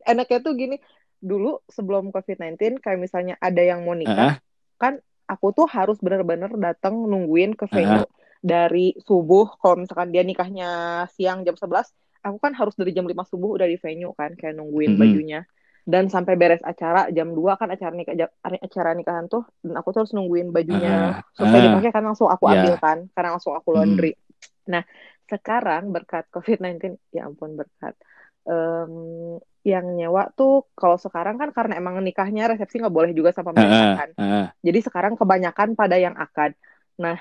enaknya 0.07 0.39
tuh 0.39 0.55
gini 0.55 0.79
dulu 1.19 1.59
sebelum 1.67 2.15
COVID-19 2.15 2.79
kayak 2.79 2.95
misalnya 2.97 3.35
ada 3.37 3.59
yang 3.59 3.83
mau 3.83 3.91
nikah 3.93 4.39
kan 4.79 5.03
aku 5.27 5.51
tuh 5.53 5.67
harus 5.67 5.99
bener-bener 5.99 6.55
datang 6.55 6.95
nungguin 6.95 7.53
ke 7.53 7.67
venue 7.67 8.07
dari 8.39 8.95
subuh 9.01 9.51
kalau 9.59 9.83
misalkan 9.83 10.09
dia 10.09 10.23
nikahnya 10.23 10.69
siang 11.11 11.43
jam 11.43 11.59
11 11.59 11.91
aku 12.25 12.39
kan 12.39 12.53
harus 12.55 12.75
dari 12.79 12.91
jam 12.97 13.07
5 13.07 13.25
subuh 13.27 13.57
udah 13.57 13.67
di 13.69 13.77
venue 13.81 14.13
kan 14.15 14.35
kayak 14.35 14.55
nungguin 14.59 14.95
Mhm. 14.95 15.01
bajunya 15.01 15.41
dan 15.89 16.05
sampai 16.13 16.37
beres 16.37 16.61
acara 16.61 17.09
jam 17.17 17.33
2 17.33 17.57
kan 17.57 17.73
acara 17.73 17.93
nikah 17.97 18.15
acara 18.45 18.93
nikahan 18.93 19.25
tuh 19.31 19.45
dan 19.65 19.75
aku 19.81 19.89
tuh 19.95 20.05
harus 20.05 20.13
nungguin 20.13 20.53
bajunya 20.53 21.17
Ah, 21.17 21.25
supaya 21.33 21.61
ah. 21.61 21.67
dipakai 21.73 21.91
kan 21.97 22.05
langsung 22.05 22.29
aku 22.29 22.45
ambil 22.45 22.75
kan 22.77 22.99
karena 23.17 23.29
langsung 23.37 23.55
aku 23.57 23.69
Hmm. 23.73 23.79
laundry 23.81 24.13
nah 24.69 24.85
sekarang 25.29 25.93
berkat 25.93 26.25
COVID-19 26.33 27.01
ya 27.13 27.25
ampun 27.29 27.57
berkat 27.57 27.97
Em, 28.49 29.37
yang 29.61 29.85
nyewa 29.93 30.33
tuh 30.33 30.73
kalau 30.73 30.97
sekarang 30.97 31.37
kan 31.37 31.53
karena 31.53 31.77
emang 31.77 32.01
nikahnya 32.01 32.49
resepsi 32.49 32.81
nggak 32.81 32.95
boleh 32.97 33.13
juga 33.13 33.29
sama 33.37 33.53
pemerintahan 33.53 33.93
kan. 33.93 34.11
Heeh. 34.17 34.47
Jadi 34.65 34.79
sekarang 34.89 35.15
kebanyakan 35.21 35.77
pada 35.77 36.01
yang 36.01 36.17
akad. 36.17 36.57
Nah, 36.97 37.21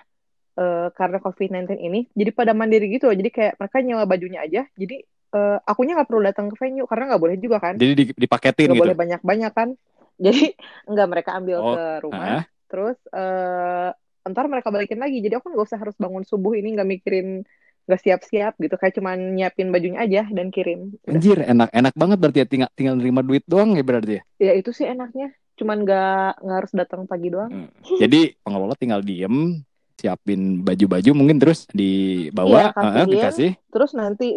eh, 0.58 0.88
karena 0.92 1.18
COVID-19 1.22 1.78
ini, 1.78 2.10
jadi 2.12 2.32
pada 2.34 2.52
mandiri 2.52 2.90
gitu 2.90 3.08
loh. 3.08 3.16
Jadi 3.16 3.30
kayak 3.30 3.54
mereka 3.56 3.78
nyewa 3.80 4.04
bajunya 4.04 4.40
aja. 4.42 4.62
Jadi 4.74 5.06
eh, 5.06 5.58
akunya 5.64 5.94
nggak 5.96 6.10
perlu 6.10 6.22
datang 6.26 6.50
ke 6.50 6.56
venue 6.58 6.88
karena 6.90 7.14
nggak 7.14 7.22
boleh 7.22 7.38
juga 7.38 7.58
kan. 7.62 7.78
Jadi 7.78 7.94
di- 7.94 8.18
dipaketin 8.18 8.72
Nggak 8.72 8.76
gitu. 8.76 8.84
boleh 8.90 8.98
banyak-banyak 8.98 9.52
kan. 9.54 9.70
Jadi 10.26 10.58
nggak 10.90 11.08
mereka 11.14 11.30
ambil 11.38 11.58
Oh, 11.62 11.74
ke 11.78 11.84
rumah. 12.02 12.26
Heeh. 12.26 12.44
Terus 12.68 12.98
eh 13.14 13.90
ntar 14.28 14.46
mereka 14.52 14.74
balikin 14.74 15.00
lagi. 15.00 15.22
Jadi 15.22 15.38
aku 15.38 15.54
nggak 15.54 15.68
usah 15.70 15.80
harus 15.80 15.96
bangun 15.96 16.26
subuh 16.26 16.52
ini 16.52 16.74
nggak 16.76 16.90
mikirin 16.90 17.46
nggak 17.88 18.02
siap-siap 18.04 18.60
gitu. 18.60 18.76
Kayak 18.76 19.00
cuman 19.00 19.38
nyiapin 19.38 19.72
bajunya 19.72 20.04
aja 20.04 20.28
dan 20.28 20.52
kirim. 20.52 20.98
Udah. 21.06 21.16
Anjir, 21.16 21.38
enak 21.40 21.70
enak 21.72 21.94
banget 21.96 22.18
berarti 22.20 22.40
ya 22.44 22.48
tinggal 22.50 22.70
tinggal 22.76 22.96
nerima 23.00 23.22
duit 23.24 23.46
doang 23.48 23.78
ya 23.78 23.84
berarti 23.86 24.20
ya. 24.20 24.24
Ya 24.42 24.54
itu 24.58 24.74
sih 24.76 24.84
enaknya. 24.84 25.32
Cuman 25.56 25.88
nggak 25.88 26.44
nggak 26.44 26.58
harus 26.60 26.74
datang 26.76 27.08
pagi 27.08 27.32
doang. 27.32 27.50
Hmm. 27.54 27.70
Jadi 27.98 28.36
pengelola 28.44 28.76
tinggal 28.76 29.00
diem, 29.00 29.64
siapin 29.98 30.62
baju-baju 30.62 31.12
mungkin 31.18 31.42
terus 31.42 31.66
dibawa, 31.74 32.70
Iya, 32.70 32.72
kasih 32.72 32.86
heeh, 32.86 33.06
dia. 33.06 33.14
dikasih. 33.18 33.52
Terus 33.74 33.92
nanti 33.98 34.28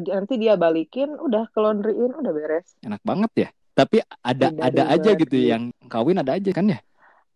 di- 0.00 0.12
nanti 0.14 0.34
dia 0.38 0.54
balikin, 0.54 1.18
udah 1.18 1.50
ke 1.50 1.58
laundryin, 1.60 2.14
udah 2.14 2.32
beres. 2.32 2.78
Enak 2.80 3.02
banget 3.04 3.30
ya. 3.36 3.48
Tapi 3.74 4.00
ada 4.22 4.48
Tidak 4.54 4.62
ada 4.62 4.82
aja 4.86 5.10
gitu 5.18 5.36
yang 5.36 5.74
kawin 5.90 6.22
ada 6.22 6.38
aja 6.38 6.50
kan 6.54 6.66
ya. 6.70 6.78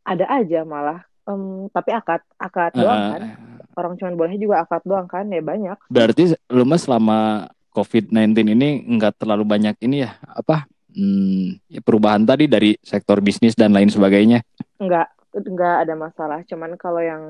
Ada 0.07 0.25
aja 0.31 0.63
malah. 0.63 1.03
Em, 1.29 1.67
tapi 1.75 1.91
akad 1.93 2.23
akad 2.39 2.73
Heeh. 2.73 2.83
doang 2.87 3.03
kan. 3.13 3.23
Orang 3.75 3.93
cuman 3.99 4.15
boleh 4.15 4.35
juga 4.39 4.63
akad 4.63 4.83
doang 4.87 5.11
kan. 5.11 5.27
Ya 5.29 5.43
banyak. 5.43 5.77
Berarti 5.91 6.39
lu 6.49 6.63
mas 6.63 6.87
selama 6.87 7.51
COVID-19 7.75 8.55
ini 8.55 8.87
nggak 8.97 9.19
terlalu 9.23 9.45
banyak 9.45 9.75
ini 9.83 10.07
ya 10.07 10.15
apa 10.25 10.67
hmm, 10.95 11.71
ya 11.71 11.81
perubahan 11.83 12.23
tadi 12.23 12.47
dari 12.47 12.75
sektor 12.81 13.19
bisnis 13.19 13.59
dan 13.59 13.75
lain 13.75 13.91
sebagainya. 13.91 14.47
Nggak 14.79 15.18
nggak 15.45 15.87
ada 15.87 15.95
masalah. 15.95 16.43
Cuman 16.43 16.75
kalau 16.75 16.99
yang 16.99 17.25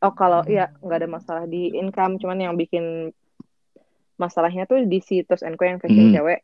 oh 0.00 0.12
kalau 0.14 0.44
ya 0.46 0.70
nggak 0.78 0.98
ada 1.02 1.10
masalah 1.10 1.44
di 1.46 1.74
income. 1.74 2.18
Cuman 2.18 2.38
yang 2.38 2.54
bikin 2.54 3.10
masalahnya 4.16 4.68
tuh 4.68 4.84
di 4.84 5.00
si 5.00 5.24
Terus 5.24 5.42
yang 5.42 5.56
fashion 5.80 6.12
Hmm. 6.12 6.14
cewek. 6.20 6.40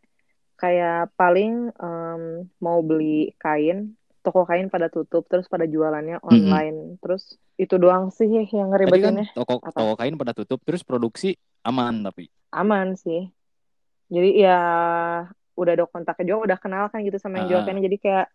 Kayak 0.56 1.12
paling 1.20 1.68
em, 1.76 2.22
mau 2.64 2.80
beli 2.80 3.36
kain, 3.36 3.92
toko 4.24 4.48
kain 4.48 4.72
pada 4.72 4.88
tutup, 4.88 5.28
terus 5.28 5.44
pada 5.46 5.68
jualannya 5.68 6.24
online. 6.24 6.96
Terus 7.04 7.36
itu 7.60 7.76
doang 7.76 8.08
sih 8.08 8.24
yang 8.28 8.48
kan 8.72 8.80
ngeribetinnya. 8.80 9.28
toko 9.36 9.60
Apa? 9.60 9.76
toko 9.76 9.92
kain 10.00 10.16
pada 10.16 10.32
tutup 10.32 10.64
terus 10.64 10.80
produksi 10.80 11.36
aman 11.62 12.00
tapi. 12.02 12.32
aman 12.50 12.96
sih. 12.96 13.28
Jadi 14.08 14.40
ya 14.40 14.58
udah 15.56 15.72
ada 15.76 15.84
kontaknya 15.84 16.24
juga, 16.24 16.52
udah 16.52 16.58
kenal 16.60 16.84
kan 16.88 17.04
gitu 17.04 17.20
sama 17.20 17.42
yang 17.44 17.52
jual 17.52 17.60
Ah. 17.60 17.64
kainnya. 17.68 17.84
Jadi 17.84 17.98
kayak 18.00 18.26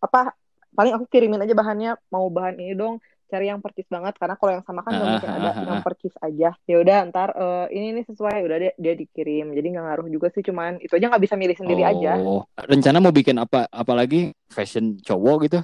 apa 0.00 0.32
paling 0.70 0.92
aku 0.96 1.04
kirimin 1.10 1.42
aja 1.42 1.54
bahannya 1.54 1.90
mau 2.08 2.26
bahan 2.30 2.56
ini 2.58 2.74
dong 2.74 2.98
cari 3.30 3.46
yang 3.46 3.62
percis 3.62 3.86
banget 3.86 4.18
karena 4.18 4.34
kalau 4.34 4.52
yang 4.58 4.64
sama 4.66 4.82
kan 4.82 4.90
nggak 4.98 5.06
Ah, 5.06 5.12
mungkin 5.14 5.30
ada 5.30 5.48
ah, 5.54 5.62
yang 5.62 5.78
ah. 5.78 5.84
percis 5.86 6.14
aja 6.18 6.50
ya 6.66 6.76
udah 6.82 6.98
ntar 7.10 7.28
eh, 7.34 7.66
ini 7.78 7.86
nih 7.94 8.04
sesuai 8.10 8.38
udah 8.42 8.56
dia, 8.58 8.72
dia 8.74 8.94
dikirim 8.98 9.54
jadi 9.54 9.66
nggak 9.70 9.84
ngaruh 9.86 10.08
juga 10.10 10.26
sih 10.34 10.42
cuman 10.42 10.82
itu 10.82 10.90
aja 10.90 11.06
nggak 11.06 11.22
bisa 11.22 11.34
milih 11.38 11.54
sendiri 11.54 11.82
aja 11.86 12.18
Oh, 12.18 12.42
rencana 12.58 12.98
mau 12.98 13.14
bikin 13.14 13.38
apa 13.38 13.70
apalagi 13.70 14.34
fashion 14.50 14.98
cowok 14.98 15.36
gitu? 15.46 15.58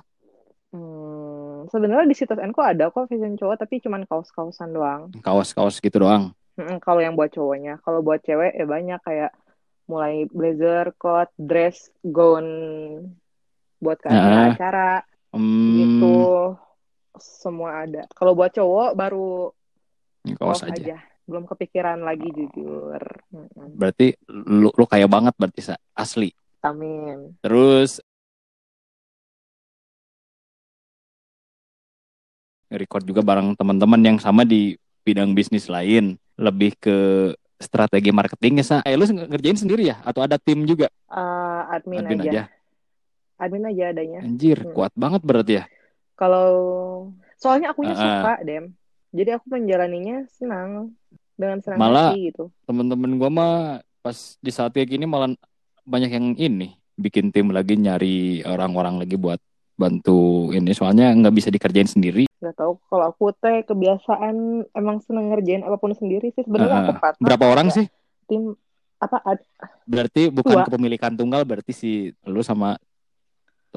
hmm, 0.71 1.67
sebenarnya 1.73 2.07
di 2.07 2.15
situs 2.15 2.39
Enko 2.39 2.63
ada 2.63 2.91
kok 2.95 3.11
fashion 3.11 3.35
cowok 3.35 3.57
tapi 3.67 3.83
cuman 3.83 4.07
kaos-kaosan 4.07 4.71
doang 4.71 5.11
Kaos-kaos 5.23 5.83
gitu 5.83 5.99
doang. 5.99 6.31
Mm-mm, 6.57 6.79
kalau 6.81 7.01
yang 7.05 7.19
buat 7.19 7.35
cowoknya 7.35 7.83
kalau 7.85 8.01
buat 8.01 8.23
cewek 8.23 8.57
ya 8.57 8.65
banyak 8.65 9.01
kayak 9.05 9.31
mulai 9.87 10.27
blazer, 10.31 10.91
coat, 10.99 11.31
dress, 11.39 11.91
gown 12.03 12.47
buat 13.79 13.99
ke 14.01 14.09
Ah. 14.09 14.53
acara 14.55 15.05
Hmm, 15.31 15.77
gitu 15.77 16.17
semua 17.17 17.85
ada. 17.85 18.05
Kalau 18.13 18.33
buat 18.33 18.53
cowok 18.53 18.91
baru 18.93 19.53
kaos 20.37 20.65
aja. 20.65 20.75
aja. 20.75 20.97
Belum 21.27 21.45
kepikiran 21.45 22.01
lagi 22.01 22.31
jujur. 22.31 23.01
Berarti 23.75 24.15
lu, 24.31 24.71
lu 24.71 24.85
kaya 24.87 25.11
banget 25.11 25.35
berarti 25.37 25.75
asli. 25.93 26.31
Amin. 26.63 27.35
Terus 27.43 27.99
record 32.71 33.07
juga 33.07 33.23
bareng 33.23 33.55
teman-teman 33.55 34.01
yang 34.03 34.19
sama 34.19 34.43
di 34.43 34.75
bidang 35.07 35.35
bisnis 35.39 35.71
lain, 35.71 36.19
lebih 36.35 36.75
ke 36.79 36.97
strategi 37.57 38.11
marketingnya 38.11 38.65
sa. 38.67 38.77
Eh, 38.83 38.99
lu 38.99 39.07
ngerjain 39.07 39.57
sendiri 39.57 39.87
ya 39.87 40.03
atau 40.03 40.21
ada 40.27 40.37
tim 40.37 40.67
juga? 40.67 40.91
Eh, 41.11 41.61
admin, 41.73 42.05
Admin 42.05 42.21
aja. 42.27 42.31
aja. 42.31 42.43
Admin 43.37 43.65
aja 43.67 43.93
adanya. 43.93 44.21
Anjir, 44.21 44.59
Hmm. 44.59 44.73
kuat 44.73 44.93
banget 44.93 45.21
berarti 45.21 45.53
ya. 45.55 45.65
Kalau 46.15 46.49
soalnya 47.37 47.71
akunya 47.71 47.93
Ah, 47.93 47.99
ah. 47.99 48.03
suka, 48.03 48.33
Dem. 48.43 48.65
Jadi 49.11 49.31
aku 49.33 49.47
menjalaninya 49.51 50.25
senang 50.31 50.97
dengan 51.35 51.61
senang 51.61 51.79
Malah- 51.79 52.13
hati 52.13 52.33
gitu. 52.33 52.49
Temen-temen 52.65 53.11
gua 53.17 53.29
mah 53.29 53.55
pas 54.01 54.17
di 54.37 54.49
saat 54.49 54.73
kayak 54.73 54.89
gini 54.89 55.05
malah 55.05 55.33
banyak 55.83 56.11
yang 56.11 56.27
ini 56.35 56.69
bikin 56.95 57.29
tim 57.29 57.51
lagi 57.51 57.77
nyari 57.77 58.17
orang-orang 58.43 58.99
lagi 58.99 59.15
buat 59.15 59.37
bantu 59.77 60.49
ini 60.51 60.73
soalnya 60.73 61.13
nggak 61.13 61.35
bisa 61.35 61.49
dikerjain 61.51 61.85
sendiri. 61.87 62.25
Gak 62.39 62.57
tahu 62.57 62.81
kalau 62.87 63.05
aku 63.07 63.29
teh 63.35 63.61
kebiasaan 63.63 64.37
emang 64.71 65.01
seneng 65.01 65.29
ngerjain 65.29 65.61
apa 65.61 65.77
pun 65.77 65.93
sendiri 65.93 66.33
sih. 66.33 66.41
Sebenarnya 66.41 66.83
aku 66.83 66.93
Ah, 66.95 67.01
partner 67.03 67.27
Berapa 67.27 67.45
orang 67.47 67.67
ada 67.67 67.77
sih? 67.77 67.87
tim 68.25 68.57
apa 68.97 69.21
ad, 69.23 69.41
Berarti 69.85 70.33
bukan 70.33 70.57
Dua. 70.57 70.65
kepemilikan 70.65 71.13
tunggal 71.13 71.45
berarti 71.45 71.71
si 71.71 71.91
lu 72.23 72.41
sama 72.41 72.81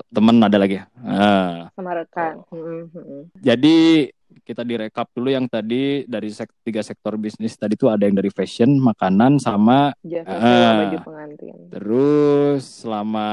temen 0.08 0.39
ada 0.39 0.56
lagi. 0.56 0.79
Ah. 0.98 1.68
sama 1.72 1.91
rekan. 1.94 2.41
Mm-mm. 2.48 3.32
Jadi 3.36 4.08
kita 4.39 4.62
direkap 4.62 5.10
dulu 5.10 5.27
yang 5.27 5.46
tadi 5.46 6.06
dari 6.06 6.29
sek- 6.29 6.53
tiga 6.62 6.79
sektor 6.79 7.15
bisnis 7.15 7.53
tadi 7.53 7.74
tuh 7.74 7.89
ada 7.89 8.01
yang 8.01 8.13
dari 8.13 8.29
fashion, 8.29 8.77
makanan 8.77 9.38
sama 9.38 9.94
Jasa 10.01 10.25
Ah. 10.25 10.38
sewa 10.39 10.72
baju 10.79 10.98
pengantin. 11.03 11.56
terus 11.70 12.62
selama 12.79 13.27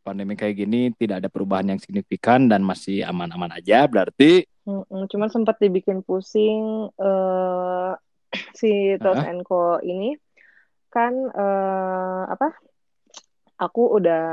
pandemi 0.00 0.34
kayak 0.34 0.54
gini 0.56 0.80
tidak 0.92 1.18
ada 1.18 1.28
perubahan 1.28 1.66
yang 1.68 1.78
signifikan 1.78 2.46
dan 2.46 2.60
masih 2.60 3.02
aman-aman 3.02 3.50
aja 3.52 3.82
berarti 3.84 4.46
Mm-mm, 4.64 5.06
Cuman 5.06 5.28
sempat 5.28 5.58
dibikin 5.58 6.00
pusing 6.00 6.62
eh 6.94 7.92
si 8.58 8.70
Tos 8.96 9.14
Ah. 9.16 9.30
Co 9.40 9.78
ini 9.80 10.18
kan 10.88 11.14
eh 11.14 12.22
apa? 12.28 12.48
Aku 13.54 13.86
udah 13.94 14.24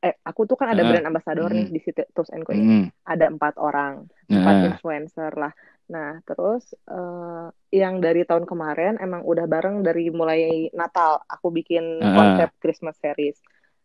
eh 0.00 0.16
aku 0.24 0.48
tuh 0.48 0.56
kan 0.56 0.72
ada 0.72 0.80
Ah. 0.80 0.88
brand 0.88 1.04
ambassador 1.04 1.52
nih 1.52 1.68
Mm. 1.68 1.72
di 1.72 1.80
si 1.80 1.90
Tos 1.92 2.32
Co 2.32 2.50
ini. 2.50 2.64
hmm, 2.64 2.86
Ada 3.04 3.28
empat 3.28 3.60
orang, 3.60 4.08
empat 4.24 4.54
nah, 4.54 4.64
influencer 4.72 5.32
lah. 5.36 5.52
Nah, 5.84 6.24
terus 6.24 6.72
eh, 6.88 7.46
yang 7.70 8.00
dari 8.00 8.24
tahun 8.24 8.48
kemarin 8.48 8.96
emang 8.96 9.20
udah 9.22 9.44
bareng 9.44 9.84
dari 9.84 10.08
mulai 10.08 10.72
Natal. 10.72 11.20
Aku 11.28 11.52
bikin 11.52 12.00
Ah. 12.00 12.16
konsep 12.16 12.48
Christmas 12.56 12.96
series. 12.96 13.36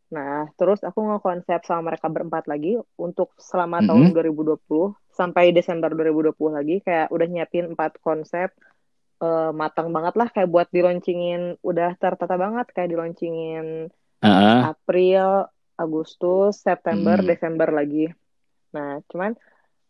Nah, 0.10 0.48
terus 0.56 0.82
aku 0.82 1.04
ngekonsep 1.04 1.62
sama 1.64 1.92
mereka 1.92 2.08
berempat 2.08 2.48
lagi 2.48 2.74
untuk 2.96 3.36
selama 3.36 3.84
Mhm. 3.84 3.86
tahun 3.86 4.06
2020 4.10 4.96
sampai 5.12 5.52
Desember 5.52 5.92
2020 5.92 6.56
lagi 6.56 6.80
kayak 6.80 7.12
udah 7.12 7.28
nyiapin 7.28 7.76
empat 7.76 8.00
konsep 8.00 8.50
eh, 9.20 9.52
matang 9.52 9.92
banget 9.92 10.16
lah 10.16 10.32
kayak 10.32 10.48
buat 10.48 10.72
diloncengin 10.72 11.60
udah 11.60 11.92
tertata 12.00 12.40
banget 12.40 12.72
kayak 12.72 12.88
diloncengin 12.88 13.92
ah, 14.22 14.72
April, 14.72 15.48
Agustus, 15.80 16.60
September, 16.60 17.18
Hmm. 17.20 17.28
Desember 17.30 17.70
lagi. 17.72 18.12
Nah, 18.76 19.00
cuman 19.10 19.32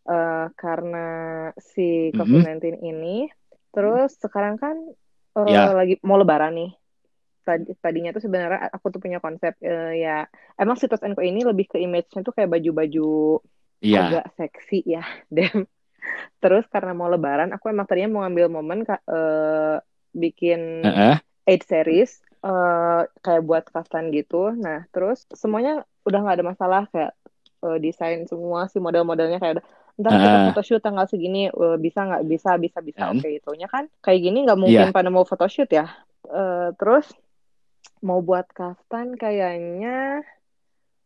eh, 0.09 0.45
karena 0.57 1.05
si 1.59 2.09
Mhm. 2.13 2.17
COVID-19 2.17 2.81
ini, 2.81 3.29
terus 3.73 4.17
sekarang 4.17 4.57
kan 4.57 4.75
eh, 5.37 5.45
Ya. 5.53 5.63
lagi 5.73 5.95
mau 6.05 6.17
Lebaran 6.17 6.53
nih. 6.57 6.71
Tadi, 7.45 7.73
tadinya 7.81 8.13
tuh 8.13 8.21
sebenarnya 8.21 8.69
aku 8.69 8.87
tuh 8.93 9.01
punya 9.01 9.17
konsep 9.23 9.53
eh, 9.65 10.03
ya 10.03 10.25
emang 10.61 10.77
Situs 10.77 11.01
Co 11.01 11.21
ini 11.25 11.41
lebih 11.41 11.65
ke 11.71 11.77
image-nya 11.81 12.21
tuh 12.21 12.33
kayak 12.35 12.51
baju-baju 12.53 13.41
iya, 13.81 13.99
agak 13.99 14.25
seksi 14.37 14.85
ya, 14.85 15.03
Dem. 15.35 15.65
Terus 16.41 16.65
karena 16.69 16.93
mau 16.95 17.09
Lebaran, 17.11 17.49
aku 17.55 17.69
emang 17.73 17.85
tadinya 17.89 18.09
mau 18.13 18.21
ngambil 18.25 18.47
momen 18.53 18.79
eh, 18.87 19.77
bikin 20.13 20.61
ah, 20.85 21.15
ah, 21.15 21.17
eight 21.49 21.63
series 21.65 22.21
eh 22.39 23.01
kayak 23.19 23.43
buat 23.43 23.63
kaftan 23.67 24.09
gitu. 24.09 24.51
Nah, 24.53 24.87
terus 24.89 25.27
semuanya 25.31 25.83
udah 26.03 26.19
nggak 26.19 26.35
ada 26.39 26.45
masalah 26.47 26.81
kayak 26.87 27.11
eh, 27.59 27.77
desain 27.77 28.23
semua 28.23 28.65
si 28.65 28.79
model-modelnya 28.79 29.37
kayak 29.37 29.59
udah 29.59 29.63
ntar 29.99 30.15
kita 30.15 30.31
Ah. 30.31 30.45
photoshoot 30.47 30.79
tanggal 30.79 31.03
segini 31.05 31.47
eh, 31.47 31.77
bisa 31.77 32.07
nggak 32.07 32.23
bisa 32.23 32.55
bisa 32.55 32.79
bisa 32.79 32.99
Kan? 33.05 33.19
oke 33.19 33.27
itunya 33.27 33.67
kan 33.67 33.91
kayak 33.99 34.19
gini 34.21 34.47
nggak 34.47 34.55
mungkin 34.57 34.87
Iya. 34.87 34.95
pada 34.95 35.09
mau 35.09 35.23
photoshoot 35.23 35.67
ya. 35.67 35.91
Eh, 36.23 36.69
terus 36.75 37.11
mau 37.99 38.23
buat 38.23 38.47
kaftan 38.49 39.13
kayaknya 39.13 40.23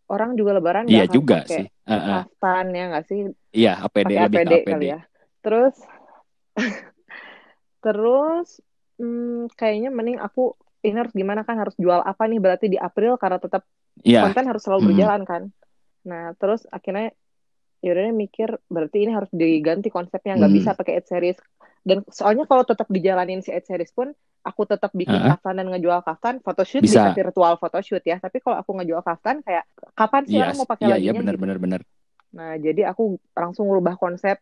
orang 0.05 0.37
juga 0.37 0.53
lebaran 0.53 0.85
iya 0.85 1.09
akan 1.09 1.15
juga 1.15 1.41
sih, 1.49 1.65
Ah, 1.83 1.93
ah. 1.93 2.05
kaftan 2.21 2.69
ya 2.69 2.83
nggak 2.93 3.05
sih 3.09 3.19
iya 3.51 3.81
APD 3.81 4.13
pakai 4.13 4.21
lebih 4.21 4.37
APD 4.37 4.45
ke 4.45 4.57
APD. 4.61 4.69
kali 4.69 4.85
ya. 4.85 4.99
Terus 5.41 5.75
terus 7.81 8.47
hmm, 8.95 9.49
kayaknya 9.53 9.89
mending 9.89 10.19
aku 10.19 10.53
ini 10.83 10.95
harus 10.99 11.13
gimana 11.15 11.47
kan 11.47 11.55
harus 11.55 11.73
jual 11.79 12.03
apa 12.03 12.23
nih 12.27 12.43
berarti 12.43 12.67
di 12.67 12.77
April 12.77 13.15
karena 13.15 13.39
tetap 13.39 13.63
Iya. 14.03 14.25
konten 14.25 14.43
harus 14.49 14.61
selalu 14.65 14.91
berjalan 14.91 15.21
kan. 15.23 15.41
Nah, 16.03 16.33
terus 16.35 16.65
akhirnya 16.67 17.13
yaudah 17.79 18.15
mikir 18.15 18.49
berarti 18.67 19.03
ini 19.07 19.11
harus 19.11 19.27
diganti 19.31 19.87
konsepnya 19.91 20.35
nggak 20.35 20.51
Hmm. 20.51 20.59
bisa 20.59 20.71
pakai 20.75 20.93
ad 20.99 21.05
series. 21.07 21.37
Dan 21.83 22.03
soalnya 22.07 22.47
kalau 22.47 22.63
tetap 22.63 22.87
dijalanin 22.87 23.43
si 23.43 23.51
ad 23.51 23.63
series 23.63 23.91
pun 23.91 24.11
aku 24.43 24.67
tetap 24.67 24.91
bikin 24.91 25.19
Heeh. 25.19 25.29
kaftan 25.35 25.59
dan 25.59 25.67
ngejual 25.71 26.03
kaftan, 26.03 26.39
photoshoot 26.43 26.83
Bisa. 26.83 26.99
bisa 26.99 27.09
virtual 27.15 27.55
photoshoot 27.59 28.03
ya. 28.03 28.19
Tapi 28.19 28.43
kalau 28.43 28.59
aku 28.59 28.71
ngejual 28.81 29.03
kaftan 29.03 29.39
kayak 29.43 29.63
kapan 29.95 30.23
sih 30.27 30.35
Iya, 30.35 30.43
orang 30.47 30.57
mau 30.59 30.67
pakai 30.67 30.85
iya, 30.87 30.95
laginya 30.95 31.07
iya 31.07 31.19
benar 31.21 31.35
gitu. 31.35 31.43
benar 31.43 31.57
benar. 31.59 31.81
Nah, 32.33 32.51
jadi 32.57 32.81
aku 32.89 33.03
langsung 33.37 33.69
rubah 33.69 33.95
konsep 33.95 34.41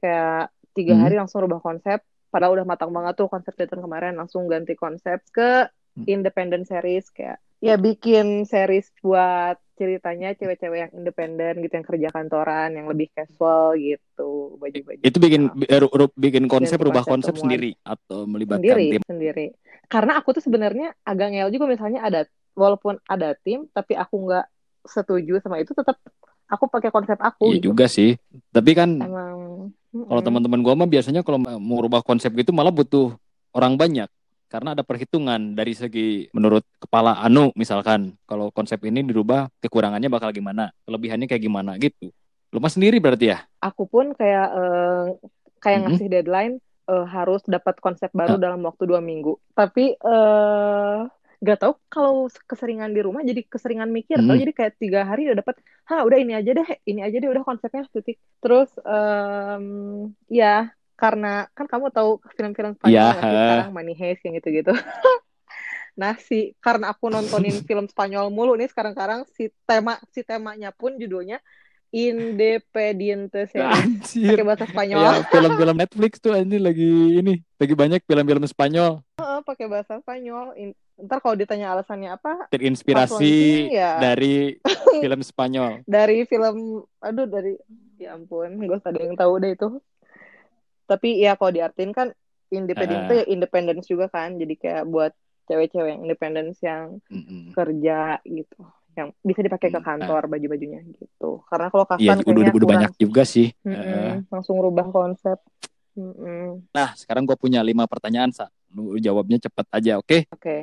kayak 0.00 0.48
tiga 0.72 0.94
Hmm. 0.96 1.02
hari 1.04 1.14
langsung 1.20 1.44
rubah 1.44 1.60
konsep. 1.60 2.00
Padahal 2.30 2.62
udah 2.62 2.66
matang 2.66 2.94
banget 2.94 3.18
tuh 3.18 3.28
konsep 3.28 3.52
tahun 3.52 3.82
kemarin 3.82 4.14
langsung 4.16 4.46
ganti 4.46 4.78
konsep 4.78 5.20
ke 5.34 5.66
Hmm. 5.90 6.06
independent 6.06 6.70
series 6.70 7.10
kayak 7.10 7.42
ya 7.58 7.74
bikin 7.74 8.46
series 8.46 8.94
buat 9.02 9.58
ceritanya 9.74 10.38
cewek-cewek 10.38 10.78
yang 10.86 10.92
independen 10.94 11.58
gitu 11.66 11.72
yang 11.74 11.86
kerja 11.88 12.08
kantoran 12.14 12.78
yang 12.78 12.86
lebih 12.86 13.10
casual 13.10 13.74
gitu 13.74 14.54
baju-baju 14.62 15.02
Itu 15.02 15.18
bikin 15.18 15.50
ru- 15.58 16.14
bikin 16.14 16.46
konsep 16.46 16.78
rubah 16.78 17.02
konsep 17.02 17.34
konsep 17.34 17.42
sendiri 17.42 17.74
atau 17.82 18.22
melibatkan 18.30 18.62
sendiri 18.62 18.86
tim. 18.96 19.02
sendiri 19.02 19.46
karena 19.90 20.22
aku 20.22 20.38
tuh 20.38 20.44
sebenarnya 20.46 20.94
agak 21.02 21.28
ngel 21.34 21.50
juga 21.50 21.66
misalnya 21.66 22.00
ada 22.06 22.20
walaupun 22.54 23.02
ada 23.10 23.34
tim 23.42 23.66
tapi 23.74 23.98
aku 23.98 24.30
nggak 24.30 24.46
setuju 24.86 25.42
sama 25.42 25.58
itu 25.58 25.74
tetap 25.74 25.98
aku 26.50 26.66
pakai 26.66 26.90
konsep 26.90 27.16
aku 27.16 27.48
Iya 27.48 27.54
gitu. 27.56 27.66
juga 27.70 27.86
sih. 27.86 28.18
Tapi 28.50 28.70
kan 28.74 28.90
emang 28.98 29.70
kalau 29.90 30.20
teman-teman 30.20 30.60
gua 30.60 30.74
mah 30.74 30.86
biasanya 30.86 31.22
kalau 31.22 31.38
mau 31.40 31.78
rubah 31.78 32.02
konsep 32.02 32.30
gitu 32.32 32.50
malah 32.50 32.70
butuh 32.70 33.14
orang 33.52 33.74
banyak. 33.74 34.10
Karena 34.46 34.74
ada 34.74 34.82
perhitungan 34.82 35.54
dari 35.54 35.72
segi 35.72 36.26
menurut 36.30 36.66
kepala 36.76 37.22
Anu 37.22 37.54
misalkan 37.54 38.18
kalau 38.24 38.50
konsep 38.50 38.82
ini 38.82 39.00
dirubah 39.00 39.46
kekurangannya 39.58 40.10
bakal 40.10 40.30
gimana? 40.30 40.74
Kelebihannya 40.82 41.24
kayak 41.24 41.40
gimana 41.40 41.78
gitu. 41.78 42.10
Lu 42.50 42.58
mah 42.58 42.66
sendiri 42.66 42.98
berarti 42.98 43.30
ya? 43.30 43.46
Aku 43.60 43.86
pun 43.86 44.10
kayak 44.10 44.48
eh, 44.50 45.04
kayak 45.58 45.78
Mhm. 45.78 45.84
ngasih 45.86 46.08
deadline 46.08 46.54
eh, 46.84 47.06
harus 47.06 47.46
dapat 47.46 47.78
konsep 47.78 48.10
baru 48.10 48.34
Ah. 48.34 48.42
dalam 48.42 48.58
waktu 48.60 48.82
dua 48.84 48.98
minggu. 48.98 49.38
Tapi 49.52 49.94
eh 49.94 50.98
nggak 51.40 51.56
tahu 51.56 51.72
kalau 51.88 52.12
keseringan 52.44 52.92
di 52.92 53.00
rumah 53.00 53.24
jadi 53.24 53.40
keseringan 53.42 53.88
mikir 53.88 54.20
tau 54.20 54.36
Mhm. 54.36 54.42
jadi 54.44 54.52
kayak 54.52 54.72
tiga 54.76 55.00
hari 55.02 55.24
udah 55.24 55.40
dapat 55.40 55.56
ha 55.88 56.04
udah 56.04 56.18
ini 56.20 56.36
aja 56.36 56.52
deh 56.52 56.68
ini 56.84 57.00
aja 57.00 57.16
deh 57.16 57.32
udah 57.32 57.42
konsepnya 57.42 57.88
titik. 57.88 58.20
Terus 58.38 58.68
em, 58.78 59.64
ya 60.28 60.68
karena 60.94 61.48
kan 61.56 61.64
kamu 61.64 61.88
tahu 61.88 62.20
film-film 62.36 62.76
Spanyol 62.76 63.08
ha. 63.08 63.24
sekarang 63.24 63.70
Money 63.72 63.96
Heist 63.96 64.20
yang 64.22 64.36
gitu-gitu. 64.36 64.70
Nah 65.90 66.16
si 66.16 66.54
karena 66.60 66.92
aku 66.92 67.08
nontonin 67.08 67.56
film 67.68 67.88
Spanyol 67.88 68.28
mulu 68.28 68.54
nih 68.54 68.68
sekarang-karang 68.68 69.24
si 69.32 69.48
tema 69.64 69.96
si 70.12 70.20
temanya 70.20 70.70
pun 70.70 70.96
judulnya 70.96 71.40
Independiente 71.90 73.50
Series 73.50 73.66
anjir. 73.66 74.38
Pakai 74.38 74.46
bahasa 74.46 74.64
Spanyol. 74.70 75.02
Ya 75.02 75.12
film-film 75.26 75.76
Netflix 75.76 76.12
tuh 76.22 76.38
ini 76.38 76.56
lagi 76.56 76.90
ini 77.18 77.32
lagi 77.58 77.74
banyak 77.74 78.00
film-film 78.06 78.44
Spanyol. 78.46 79.02
Heeh, 79.18 79.40
pakai 79.42 79.66
bahasa 79.66 79.98
Spanyol 79.98 80.54
In- 80.54 80.78
ntar 81.00 81.18
kalau 81.18 81.36
ditanya 81.36 81.72
alasannya 81.72 82.12
apa 82.12 82.48
terinspirasi 82.48 83.68
ya. 83.72 83.96
dari 83.98 84.56
film 85.00 85.20
Spanyol 85.20 85.82
dari 85.88 86.24
film 86.24 86.84
aduh 86.98 87.26
dari 87.26 87.56
ya 87.96 88.16
ampun 88.16 88.56
gue 88.58 88.78
ada 88.78 89.00
yang 89.00 89.16
tahu 89.16 89.40
deh 89.40 89.52
itu 89.52 89.68
tapi 90.84 91.22
ya 91.22 91.38
kalau 91.38 91.54
diartin 91.54 91.94
kan 91.94 92.10
independen 92.50 92.98
Ah. 92.98 93.04
itu 93.06 93.12
ya 93.14 93.24
independence 93.30 93.86
juga 93.86 94.10
kan 94.10 94.34
jadi 94.34 94.54
kayak 94.58 94.84
buat 94.86 95.12
cewek-cewek 95.46 95.88
yang 95.94 96.00
independence 96.02 96.58
yang 96.60 96.98
Mm-mm. 97.06 97.54
kerja 97.54 98.18
gitu 98.26 98.60
yang 98.98 99.14
bisa 99.22 99.40
dipakai 99.40 99.70
ke 99.70 99.78
kantor 99.78 100.26
baju-bajunya 100.26 100.82
gitu 100.98 101.46
karena 101.46 101.70
kalau 101.70 101.86
Iya, 101.86 101.90
kaftan 101.94 102.18
udah, 102.20 102.26
udah, 102.26 102.42
udah 102.42 102.52
kurang 102.52 102.70
banyak 102.74 102.92
juga 102.98 103.22
sih. 103.22 103.54
Heeh. 103.62 104.26
langsung 104.28 104.58
rubah 104.58 104.90
konsep 104.90 105.38
Mm-mm. 105.98 106.70
Nah, 106.70 106.94
sekarang 106.94 107.26
gue 107.26 107.34
punya 107.34 107.66
lima 107.66 107.82
pertanyaan, 107.84 108.30
Sa. 108.30 108.46
Lu 108.70 108.94
jawabnya 108.96 109.42
cepet 109.42 109.66
aja, 109.74 109.92
oke? 109.98 110.30
oke 110.30 110.56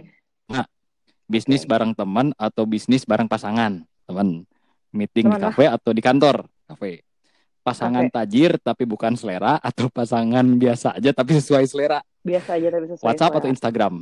Bisnis 1.27 1.67
Oke. 1.67 1.69
bareng 1.75 1.91
teman 1.91 2.31
atau 2.39 2.63
bisnis 2.63 3.03
bareng 3.03 3.27
pasangan? 3.27 3.83
Teman. 4.07 4.47
Meeting 4.95 5.27
di 5.27 5.35
Teman 5.35 5.43
lah. 5.43 5.51
kafe 5.51 5.65
atau 5.67 5.91
di 5.91 5.99
kantor? 5.99 6.47
Kafe. 6.63 7.03
Pasangan 7.59 8.07
tajir 8.07 8.55
tapi 8.63 8.87
bukan 8.87 9.11
selera 9.19 9.59
atau 9.59 9.91
pasangan 9.91 10.47
biasa 10.55 10.95
aja 10.95 11.11
tapi 11.11 11.35
sesuai 11.35 11.67
selera? 11.67 11.99
biasa 12.23 12.55
aja 12.55 12.67
tapi 12.71 12.85
sesuai 12.95 13.03
WhatsApp 13.03 13.33
atau 13.35 13.43
selera. 13.43 13.55
Instagram? 13.59 13.93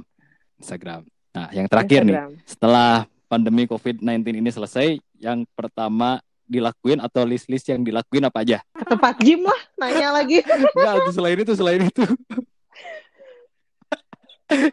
Instagram. 0.61 1.01
Nah, 1.35 1.47
yang 1.51 1.67
terakhir 1.67 2.01
nih, 2.05 2.13
Instagram. 2.15 2.31
setelah 2.45 2.91
pandemi 3.25 3.63
COVID-19 3.65 4.21
ini 4.39 4.49
selesai, 4.53 4.87
yang 5.17 5.43
pertama 5.57 6.21
dilakuin 6.45 7.01
atau 7.01 7.25
list-list 7.25 7.65
yang 7.65 7.81
dilakuin 7.81 8.29
apa 8.29 8.45
aja? 8.45 8.61
ke 8.69 8.85
tempat 8.85 9.17
gym 9.17 9.41
lah 9.41 9.61
nanya 9.81 10.13
lagi 10.13 10.45
Enggak, 10.45 11.09
selain 11.09 11.37
itu, 11.41 11.53
selain 11.57 11.81
itu. 11.89 12.05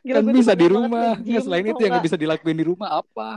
Gila, 0.00 0.18
kan 0.18 0.32
bisa 0.32 0.52
di 0.52 0.66
rumah. 0.66 1.14
Nggak, 1.14 1.26
gym, 1.26 1.40
selain 1.40 1.64
itu 1.64 1.80
yang 1.80 1.92
nggak? 1.92 2.04
bisa 2.04 2.16
dilakuin 2.16 2.56
di 2.56 2.64
rumah 2.64 2.88
apa? 2.98 3.28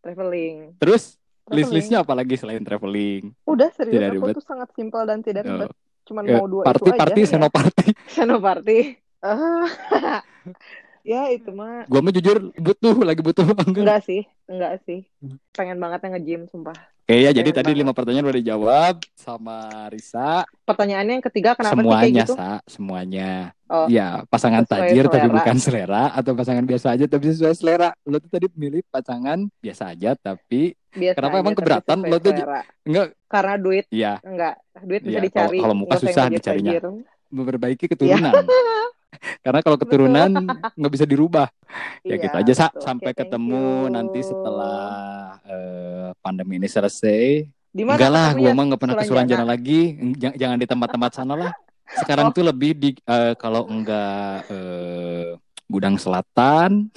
traveling 0.00 0.76
Terus 0.76 1.16
list-listnya 1.46 2.00
apa 2.00 2.12
lagi 2.12 2.34
selain 2.34 2.60
traveling? 2.60 3.32
Udah 3.44 3.68
serius 3.70 3.94
Tidak 3.94 4.08
aku 4.10 4.16
ribet. 4.22 4.34
tuh 4.34 4.44
sangat 4.44 4.68
simpel 4.72 5.02
dan 5.04 5.20
tidak 5.20 5.44
Oh. 5.44 5.50
ribet. 5.54 5.70
Cuman 6.04 6.22
Ya, 6.22 6.36
mau 6.36 6.46
dua 6.46 6.62
party, 6.62 6.76
itu 6.78 6.90
aja. 6.90 7.00
party, 7.00 7.20
ya. 7.20 7.28
senoparty. 7.30 7.86
Senoparty. 8.14 8.78
Ah. 9.20 9.68
ya 11.04 11.28
itu 11.28 11.48
mah 11.50 11.84
Gua 11.84 12.00
mah 12.00 12.12
jujur 12.12 12.52
butuh, 12.54 12.96
lagi 12.98 13.20
butuh 13.20 13.44
banget. 13.46 13.76
enggak 13.78 14.00
sih, 14.02 14.20
enggak 14.46 14.84
sih. 14.84 15.04
Pengen 15.50 15.76
banget 15.78 16.00
yang 16.00 16.12
nge-gym 16.14 16.42
sumpah. 16.46 16.76
Oke 17.04 17.20
ya, 17.20 17.30
jadi 17.30 17.52
tadi 17.52 17.72
lima 17.74 17.92
pertanyaan 17.92 18.24
udah 18.24 18.38
dijawab 18.38 18.94
sama 19.14 19.68
Risa. 19.88 20.48
Pertanyaannya 20.64 21.20
yang 21.20 21.26
ketiga 21.26 21.52
kenapa 21.52 21.72
sih 21.74 21.80
semuanya, 21.82 22.00
kayak 22.00 22.20
gitu? 22.24 22.34
Sa, 22.34 22.50
semuanya. 22.64 23.30
Oh. 23.74 23.86
Ya, 23.86 24.22
pasangan 24.24 24.62
tajir 24.62 25.04
tapi 25.06 25.26
selera. 25.26 25.34
bukan 25.34 25.56
selera 25.58 26.04
atau 26.12 26.32
pasangan 26.32 26.62
biasa 26.62 26.94
aja 26.94 27.04
tapi 27.04 27.24
sesuai 27.28 27.54
selera. 27.54 27.90
Lo 28.02 28.16
tuh 28.16 28.30
tadi 28.30 28.46
milih 28.54 28.86
pasangan 28.86 29.50
biasa 29.58 29.90
aja 29.90 30.14
tapi 30.14 30.78
Biasa 30.90 31.18
Kenapa 31.18 31.34
aja, 31.34 31.42
emang 31.42 31.52
tapi 31.52 31.60
keberatan? 31.60 31.98
Lo 32.04 32.16
tuh 32.16 32.30
selera. 32.30 32.60
enggak 32.80 33.06
Karena 33.26 33.54
duit 33.58 33.84
ya 33.90 34.12
enggak, 34.22 34.54
duit 34.80 35.00
bisa 35.00 35.10
Iya, 35.10 35.18
kalau- 35.18 35.26
dicari. 35.26 35.58
kalau 35.58 35.74
muka 35.74 35.88
nggak 35.88 35.98
usah 35.98 36.08
susah 36.08 36.26
dicarinya. 36.30 36.72
memperbaiki 37.28 37.84
keturunan. 37.88 38.32
Karena 39.42 39.60
kalau 39.60 39.76
keturunan 39.76 40.30
nggak 40.70 40.92
bisa 40.92 41.02
dirubah. 41.04 41.48
Ya 42.02 42.14
Iya, 42.14 42.22
gitu 42.22 42.36
aja 42.36 42.52
Sa. 42.52 42.66
betul. 42.68 42.80
Sampai 42.80 43.10
thank 43.10 43.18
ketemu 43.26 43.64
nanti 43.88 44.20
setelah 44.22 44.78
eh, 45.44 46.08
pandemi 46.20 46.56
ini 46.56 46.66
selesai. 46.66 47.42
Di 47.68 47.82
mana 47.82 47.98
Enggak 47.98 48.12
lah, 48.12 48.28
gua 48.32 48.50
mah 48.52 48.64
nggak 48.70 48.80
pernah 48.80 48.94
ke 48.94 49.04
Sulanjana? 49.04 49.42
Lagi. 49.42 49.80
Jangan, 50.14 50.36
jangan 50.36 50.56
di 50.56 50.66
tempat-tempat 50.68 51.10
sana 51.12 51.34
lah. 51.34 51.52
Sekarang 51.94 52.28
Oh. 52.28 52.32
tuh 52.32 52.44
lebih 52.44 52.70
di 52.72 52.90
eh, 52.96 53.34
kalau 53.34 53.66
enggak 53.66 54.48
eh, 54.48 55.36
Gudang 55.64 55.96
Selatan, 55.96 56.88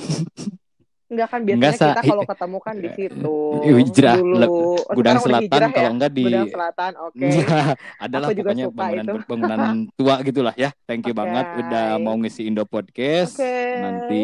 Enggak 1.07 1.27
kan 1.31 1.39
biasanya 1.39 1.63
Enggak, 1.63 1.79
kita 1.79 2.01
kalau 2.03 2.23
ketemu 2.27 2.57
kan 2.59 2.75
di 2.75 2.89
situ. 2.91 3.37
Hijrah. 3.79 4.15
Dulu. 4.19 4.43
Oh, 4.43 4.75
Gudang 4.91 5.17
Selatan 5.17 5.61
ya? 5.61 5.71
kalau 5.71 5.91
enggak 5.95 6.11
di 6.11 6.23
Gudang 6.25 6.51
Selatan, 6.51 6.91
oke. 6.99 7.27
Iya, 7.31 7.59
adalah 7.97 8.27
Aku 8.27 8.37
pokoknya 8.37 8.65
bangunan 8.69 9.05
itu. 9.05 9.15
bangunan 9.23 9.61
tua 9.97 10.15
gitulah 10.19 10.55
ya. 10.55 10.69
Thank 10.83 11.07
you 11.07 11.15
Oke. 11.15 11.19
banget 11.21 11.45
udah 11.57 11.85
mau 11.97 12.15
ngisi 12.15 12.43
Indo 12.43 12.63
Podcast. 12.63 13.39
Oke. 13.39 13.55
Nanti 13.79 14.23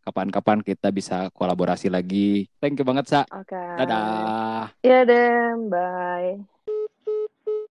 kapan-kapan 0.00 0.60
kita 0.60 0.88
bisa 0.88 1.28
kolaborasi 1.30 1.88
lagi. 1.88 2.48
Thank 2.56 2.80
you 2.80 2.84
banget, 2.84 3.04
Sa. 3.04 3.20
Oke. 3.30 3.56
Dadah. 3.56 4.72
Iya 4.80 5.04
deh, 5.04 5.28
bye. 5.66 6.93